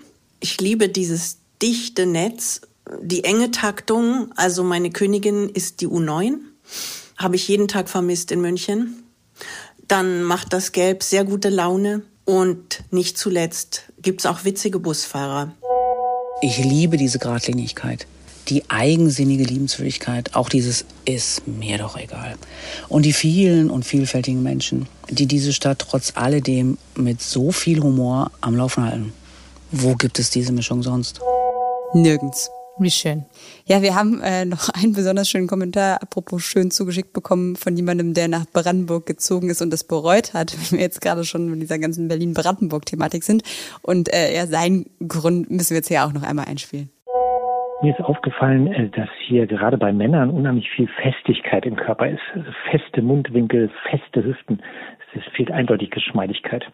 Ich 0.40 0.60
liebe 0.60 0.88
dieses 0.88 1.38
dichte 1.62 2.04
Netz, 2.04 2.62
die 3.00 3.22
enge 3.22 3.52
Taktung. 3.52 4.32
Also 4.34 4.64
meine 4.64 4.90
Königin 4.90 5.48
ist 5.48 5.80
die 5.80 5.88
U9. 5.88 6.38
Habe 7.16 7.36
ich 7.36 7.46
jeden 7.46 7.68
Tag 7.68 7.88
vermisst 7.88 8.32
in 8.32 8.40
München 8.40 9.04
dann 9.88 10.22
macht 10.22 10.52
das 10.52 10.72
Gelb 10.72 11.02
sehr 11.02 11.24
gute 11.24 11.48
Laune 11.48 12.02
und 12.24 12.82
nicht 12.90 13.18
zuletzt 13.18 13.84
gibt's 14.02 14.26
auch 14.26 14.44
witzige 14.44 14.78
Busfahrer. 14.78 15.52
Ich 16.42 16.58
liebe 16.58 16.96
diese 16.96 17.18
Gradlinigkeit, 17.18 18.06
die 18.48 18.68
eigensinnige 18.68 19.44
Liebenswürdigkeit, 19.44 20.34
auch 20.34 20.48
dieses 20.48 20.84
ist 21.04 21.46
mir 21.46 21.78
doch 21.78 21.96
egal. 21.96 22.36
Und 22.88 23.04
die 23.04 23.12
vielen 23.12 23.70
und 23.70 23.84
vielfältigen 23.84 24.42
Menschen, 24.42 24.86
die 25.08 25.26
diese 25.26 25.52
Stadt 25.52 25.78
trotz 25.78 26.12
alledem 26.16 26.78
mit 26.94 27.22
so 27.22 27.52
viel 27.52 27.80
Humor 27.80 28.30
am 28.40 28.56
Laufen 28.56 28.84
halten. 28.84 29.12
Wo 29.72 29.94
gibt 29.94 30.18
es 30.18 30.30
diese 30.30 30.52
Mischung 30.52 30.82
sonst? 30.82 31.20
Nirgends. 31.94 32.50
Wie 32.78 32.90
schön. 32.90 33.24
Ja, 33.68 33.82
wir 33.82 33.96
haben 33.96 34.20
äh, 34.22 34.44
noch 34.44 34.68
einen 34.80 34.92
besonders 34.92 35.28
schönen 35.28 35.48
Kommentar, 35.48 36.00
apropos 36.00 36.44
schön 36.44 36.70
zugeschickt 36.70 37.12
bekommen 37.12 37.56
von 37.56 37.76
jemandem, 37.76 38.14
der 38.14 38.28
nach 38.28 38.46
Brandenburg 38.46 39.06
gezogen 39.06 39.50
ist 39.50 39.60
und 39.60 39.72
das 39.72 39.82
bereut 39.82 40.34
hat, 40.34 40.52
wenn 40.70 40.78
wir 40.78 40.84
jetzt 40.84 41.00
gerade 41.00 41.24
schon 41.24 41.52
in 41.52 41.58
dieser 41.58 41.80
ganzen 41.80 42.06
Berlin-Brandenburg-Thematik 42.06 43.24
sind. 43.24 43.42
Und 43.82 44.08
äh, 44.14 44.36
ja, 44.36 44.46
seinen 44.46 44.86
Grund 45.08 45.50
müssen 45.50 45.70
wir 45.70 45.78
jetzt 45.78 45.88
hier 45.88 46.04
auch 46.04 46.12
noch 46.12 46.22
einmal 46.22 46.44
einspielen. 46.46 46.90
Mir 47.82 47.92
ist 47.92 48.04
aufgefallen, 48.04 48.68
äh, 48.68 48.88
dass 48.90 49.08
hier 49.26 49.48
gerade 49.48 49.78
bei 49.78 49.92
Männern 49.92 50.30
unheimlich 50.30 50.70
viel 50.70 50.88
Festigkeit 51.02 51.66
im 51.66 51.74
Körper 51.74 52.08
ist. 52.08 52.22
Feste 52.70 53.02
Mundwinkel, 53.02 53.68
feste 53.90 54.22
Hüften. 54.22 54.62
Es 55.16 55.24
fehlt 55.34 55.50
eindeutig 55.50 55.90
Geschmeidigkeit. 55.90 56.64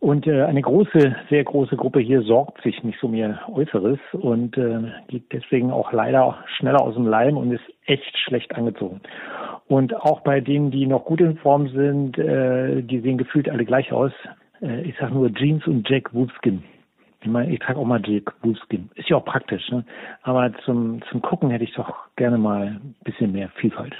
Und 0.00 0.26
äh, 0.26 0.42
eine 0.42 0.62
große, 0.62 1.16
sehr 1.30 1.44
große 1.44 1.76
Gruppe 1.76 2.00
hier 2.00 2.22
sorgt 2.22 2.62
sich 2.62 2.82
nicht 2.84 2.98
so 3.00 3.10
ihr 3.12 3.40
Äußeres 3.52 3.98
und 4.12 4.56
äh, 4.56 4.92
geht 5.08 5.32
deswegen 5.32 5.70
auch 5.70 5.92
leider 5.92 6.44
schneller 6.56 6.82
aus 6.82 6.94
dem 6.94 7.06
Leim 7.06 7.36
und 7.36 7.52
ist 7.52 7.64
echt 7.86 8.16
schlecht 8.18 8.54
angezogen. 8.54 9.00
Und 9.66 9.94
auch 9.94 10.20
bei 10.20 10.40
denen, 10.40 10.70
die 10.70 10.86
noch 10.86 11.04
gut 11.04 11.20
in 11.20 11.36
Form 11.38 11.68
sind, 11.68 12.18
äh, 12.18 12.82
die 12.82 13.00
sehen 13.00 13.18
gefühlt 13.18 13.48
alle 13.48 13.64
gleich 13.64 13.92
aus. 13.92 14.12
Äh, 14.60 14.82
ich 14.82 14.94
sag 15.00 15.12
nur 15.12 15.32
Jeans 15.32 15.66
und 15.66 15.88
Jack 15.88 16.12
Wolfskin. 16.14 16.62
Ich 17.20 17.26
meine, 17.28 17.52
ich 17.52 17.58
trage 17.58 17.80
auch 17.80 17.84
mal 17.84 18.00
Jack 18.04 18.32
Wolfskin. 18.42 18.90
Ist 18.94 19.08
ja 19.08 19.16
auch 19.16 19.24
praktisch, 19.24 19.68
ne? 19.70 19.84
Aber 20.22 20.52
zum, 20.64 21.00
zum 21.10 21.20
Gucken 21.20 21.50
hätte 21.50 21.64
ich 21.64 21.74
doch 21.74 21.92
gerne 22.14 22.38
mal 22.38 22.66
ein 22.66 22.94
bisschen 23.02 23.32
mehr 23.32 23.50
Vielfalt. 23.60 23.92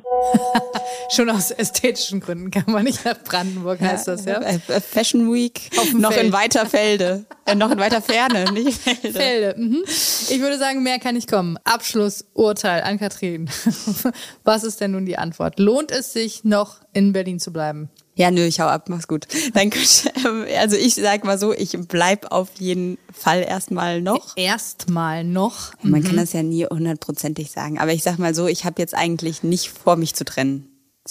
Schon 1.10 1.28
aus 1.28 1.50
ästhetischen 1.50 2.20
Gründen 2.20 2.52
kann 2.52 2.64
man 2.68 2.84
nicht 2.84 3.04
nach 3.04 3.18
Brandenburg, 3.24 3.80
heißt 3.80 4.06
ja, 4.06 4.12
das, 4.12 4.24
ja? 4.24 4.40
Äh, 4.40 4.54
äh, 4.68 4.80
Fashion 4.80 5.32
Week 5.32 5.68
noch 5.96 6.12
Feld. 6.12 6.26
in 6.26 6.32
weiter 6.32 6.64
Felde. 6.64 7.24
äh, 7.46 7.56
noch 7.56 7.72
in 7.72 7.78
weiter 7.78 8.00
Ferne, 8.00 8.44
nicht 8.52 8.78
Felde. 8.78 9.18
Felde. 9.18 9.60
Mhm. 9.60 9.82
Ich 9.84 10.40
würde 10.40 10.56
sagen, 10.56 10.84
mehr 10.84 11.00
kann 11.00 11.16
nicht 11.16 11.28
kommen. 11.28 11.58
Abschlussurteil 11.64 12.82
an 12.82 13.00
Kathrin. 13.00 13.50
Was 14.44 14.62
ist 14.62 14.80
denn 14.80 14.92
nun 14.92 15.06
die 15.06 15.18
Antwort? 15.18 15.58
Lohnt 15.58 15.90
es 15.90 16.12
sich 16.12 16.44
noch 16.44 16.76
in 16.92 17.12
Berlin 17.12 17.40
zu 17.40 17.52
bleiben? 17.52 17.90
Ja, 18.18 18.32
nö, 18.32 18.44
ich 18.44 18.58
hau 18.58 18.66
ab, 18.66 18.88
mach's 18.88 19.06
gut. 19.06 19.28
Dann, 19.54 19.70
also 20.58 20.76
ich 20.76 20.96
sag 20.96 21.24
mal 21.24 21.38
so, 21.38 21.54
ich 21.54 21.78
bleib 21.86 22.32
auf 22.32 22.48
jeden 22.58 22.98
Fall 23.12 23.42
erstmal 23.42 24.02
noch. 24.02 24.36
Erstmal 24.36 25.22
noch. 25.22 25.72
Man 25.82 26.00
mhm. 26.00 26.04
kann 26.04 26.16
das 26.16 26.32
ja 26.32 26.42
nie 26.42 26.66
hundertprozentig 26.66 27.52
sagen. 27.52 27.78
Aber 27.78 27.92
ich 27.92 28.02
sag 28.02 28.18
mal 28.18 28.34
so, 28.34 28.48
ich 28.48 28.64
habe 28.64 28.82
jetzt 28.82 28.94
eigentlich 28.94 29.44
nicht 29.44 29.68
vor, 29.68 29.94
mich 29.94 30.16
zu 30.16 30.24
trennen. 30.24 30.66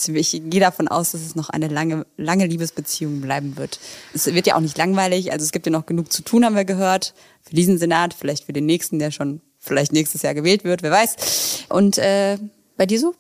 Ich 0.05 0.31
gehe 0.31 0.59
davon 0.59 0.89
aus, 0.89 1.11
dass 1.11 1.21
es 1.21 1.33
noch 1.33 1.49
eine 1.49 1.69
lange, 1.69 2.05
lange 2.17 2.45
Liebesbeziehung 2.45 3.21
bleiben 3.21 3.55
wird. 3.55 3.79
Es 4.13 4.25
wird 4.27 4.45
ja 4.45 4.55
auch 4.55 4.59
nicht 4.59 4.77
langweilig, 4.77 5.31
also 5.31 5.43
es 5.43 5.53
gibt 5.53 5.65
ja 5.65 5.71
noch 5.71 5.85
genug 5.85 6.11
zu 6.11 6.21
tun, 6.23 6.43
haben 6.45 6.55
wir 6.55 6.65
gehört. 6.65 7.13
Für 7.41 7.55
diesen 7.55 7.77
Senat, 7.77 8.13
vielleicht 8.13 8.43
für 8.43 8.53
den 8.53 8.65
nächsten, 8.65 8.99
der 8.99 9.11
schon 9.11 9.41
vielleicht 9.57 9.93
nächstes 9.93 10.23
Jahr 10.23 10.33
gewählt 10.33 10.65
wird, 10.65 10.83
wer 10.83 10.91
weiß. 10.91 11.65
Und 11.69 11.97
äh, 11.97 12.37
bei 12.75 12.85
dir 12.85 12.99
so? 12.99 13.15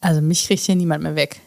Also 0.00 0.20
mich 0.20 0.46
kriegt 0.46 0.62
hier 0.62 0.76
niemand 0.76 1.02
mehr 1.02 1.16
weg. 1.16 1.40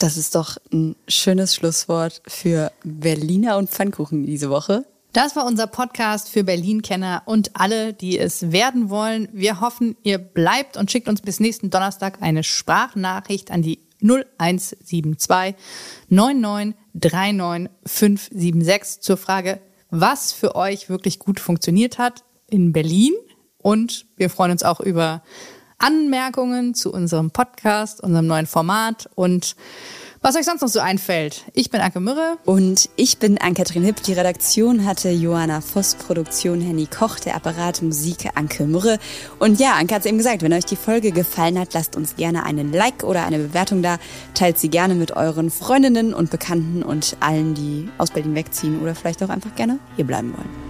Das 0.00 0.16
ist 0.16 0.34
doch 0.34 0.56
ein 0.72 0.96
schönes 1.08 1.54
Schlusswort 1.54 2.22
für 2.26 2.72
Berliner 2.84 3.58
und 3.58 3.68
Pfannkuchen 3.68 4.24
diese 4.24 4.48
Woche. 4.48 4.86
Das 5.12 5.36
war 5.36 5.44
unser 5.44 5.66
Podcast 5.66 6.30
für 6.30 6.42
Berlin-Kenner 6.42 7.24
und 7.26 7.50
alle, 7.52 7.92
die 7.92 8.18
es 8.18 8.50
werden 8.50 8.88
wollen. 8.88 9.28
Wir 9.34 9.60
hoffen, 9.60 9.98
ihr 10.02 10.16
bleibt 10.16 10.78
und 10.78 10.90
schickt 10.90 11.06
uns 11.06 11.20
bis 11.20 11.38
nächsten 11.38 11.68
Donnerstag 11.68 12.22
eine 12.22 12.44
Sprachnachricht 12.44 13.50
an 13.50 13.60
die 13.60 13.78
0172 14.02 15.54
9939 16.08 17.70
576 17.84 19.02
zur 19.02 19.18
Frage, 19.18 19.60
was 19.90 20.32
für 20.32 20.54
euch 20.54 20.88
wirklich 20.88 21.18
gut 21.18 21.40
funktioniert 21.40 21.98
hat 21.98 22.24
in 22.48 22.72
Berlin. 22.72 23.12
Und 23.58 24.06
wir 24.16 24.30
freuen 24.30 24.52
uns 24.52 24.62
auch 24.62 24.80
über 24.80 25.22
Anmerkungen 25.80 26.74
zu 26.74 26.92
unserem 26.92 27.30
Podcast, 27.30 28.00
unserem 28.00 28.26
neuen 28.26 28.46
Format 28.46 29.10
und 29.14 29.56
was 30.22 30.36
euch 30.36 30.44
sonst 30.44 30.60
noch 30.60 30.68
so 30.68 30.80
einfällt. 30.80 31.46
Ich 31.54 31.70
bin 31.70 31.80
Anke 31.80 31.98
Mürre. 31.98 32.36
Und 32.44 32.90
ich 32.96 33.16
bin 33.16 33.38
Ann-Kathrin 33.38 33.82
Hipp. 33.82 34.02
Die 34.02 34.12
Redaktion 34.12 34.84
hatte 34.84 35.08
Johanna 35.08 35.62
Voss, 35.62 35.94
Produktion 35.94 36.60
Henny 36.60 36.86
Koch, 36.86 37.18
der 37.20 37.36
Apparat 37.36 37.80
Musik 37.80 38.28
Anke 38.34 38.66
Mürre. 38.66 38.98
Und 39.38 39.58
ja, 39.58 39.76
Anke 39.76 39.94
hat 39.94 40.00
es 40.00 40.06
eben 40.06 40.18
gesagt, 40.18 40.42
wenn 40.42 40.52
euch 40.52 40.66
die 40.66 40.76
Folge 40.76 41.10
gefallen 41.10 41.58
hat, 41.58 41.72
lasst 41.72 41.96
uns 41.96 42.16
gerne 42.16 42.44
einen 42.44 42.70
Like 42.70 43.02
oder 43.02 43.24
eine 43.24 43.38
Bewertung 43.38 43.82
da. 43.82 43.96
Teilt 44.34 44.58
sie 44.58 44.68
gerne 44.68 44.94
mit 44.94 45.12
euren 45.12 45.50
Freundinnen 45.50 46.12
und 46.12 46.30
Bekannten 46.30 46.82
und 46.82 47.16
allen, 47.20 47.54
die 47.54 47.88
aus 47.96 48.10
Berlin 48.10 48.34
wegziehen 48.34 48.82
oder 48.82 48.94
vielleicht 48.94 49.22
auch 49.22 49.30
einfach 49.30 49.54
gerne 49.54 49.78
hier 49.96 50.06
bleiben 50.06 50.34
wollen. 50.36 50.69